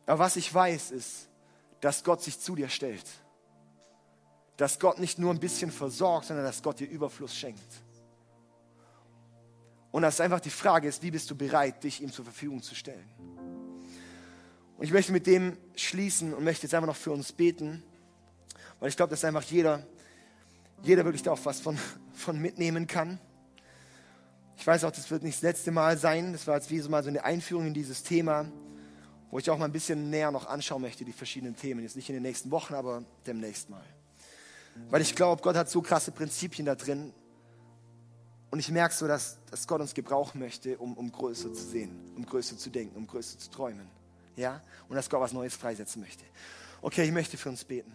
[0.06, 1.28] Aber was ich weiß, ist,
[1.82, 3.06] dass Gott sich zu dir stellt.
[4.58, 7.60] Dass Gott nicht nur ein bisschen versorgt, sondern dass Gott dir Überfluss schenkt.
[9.92, 12.76] Und dass einfach die Frage ist, wie bist du bereit, dich ihm zur Verfügung zu
[12.76, 13.08] stellen?
[14.78, 17.82] Und ich möchte mit dem schließen und möchte jetzt einfach noch für uns beten,
[18.80, 19.86] weil ich glaube, dass einfach jeder,
[20.84, 21.78] jeder wirklich da auch was von,
[22.14, 23.20] von mitnehmen kann.
[24.58, 26.34] Ich weiß auch, das wird nicht das letzte Mal sein.
[26.34, 28.46] Das war jetzt wie so mal so eine Einführung in dieses Thema,
[29.30, 31.82] wo ich auch mal ein bisschen näher noch anschauen möchte, die verschiedenen Themen.
[31.82, 33.84] Jetzt nicht in den nächsten Wochen, aber demnächst mal.
[34.90, 37.14] Weil ich glaube, Gott hat so krasse Prinzipien da drin.
[38.52, 42.14] Und ich merke so, dass, dass Gott uns gebrauchen möchte, um, um größer zu sehen,
[42.16, 43.90] um größer zu denken, um größer zu träumen.
[44.36, 44.62] Ja?
[44.88, 46.24] Und dass Gott was Neues freisetzen möchte.
[46.82, 47.92] Okay, ich möchte für uns beten.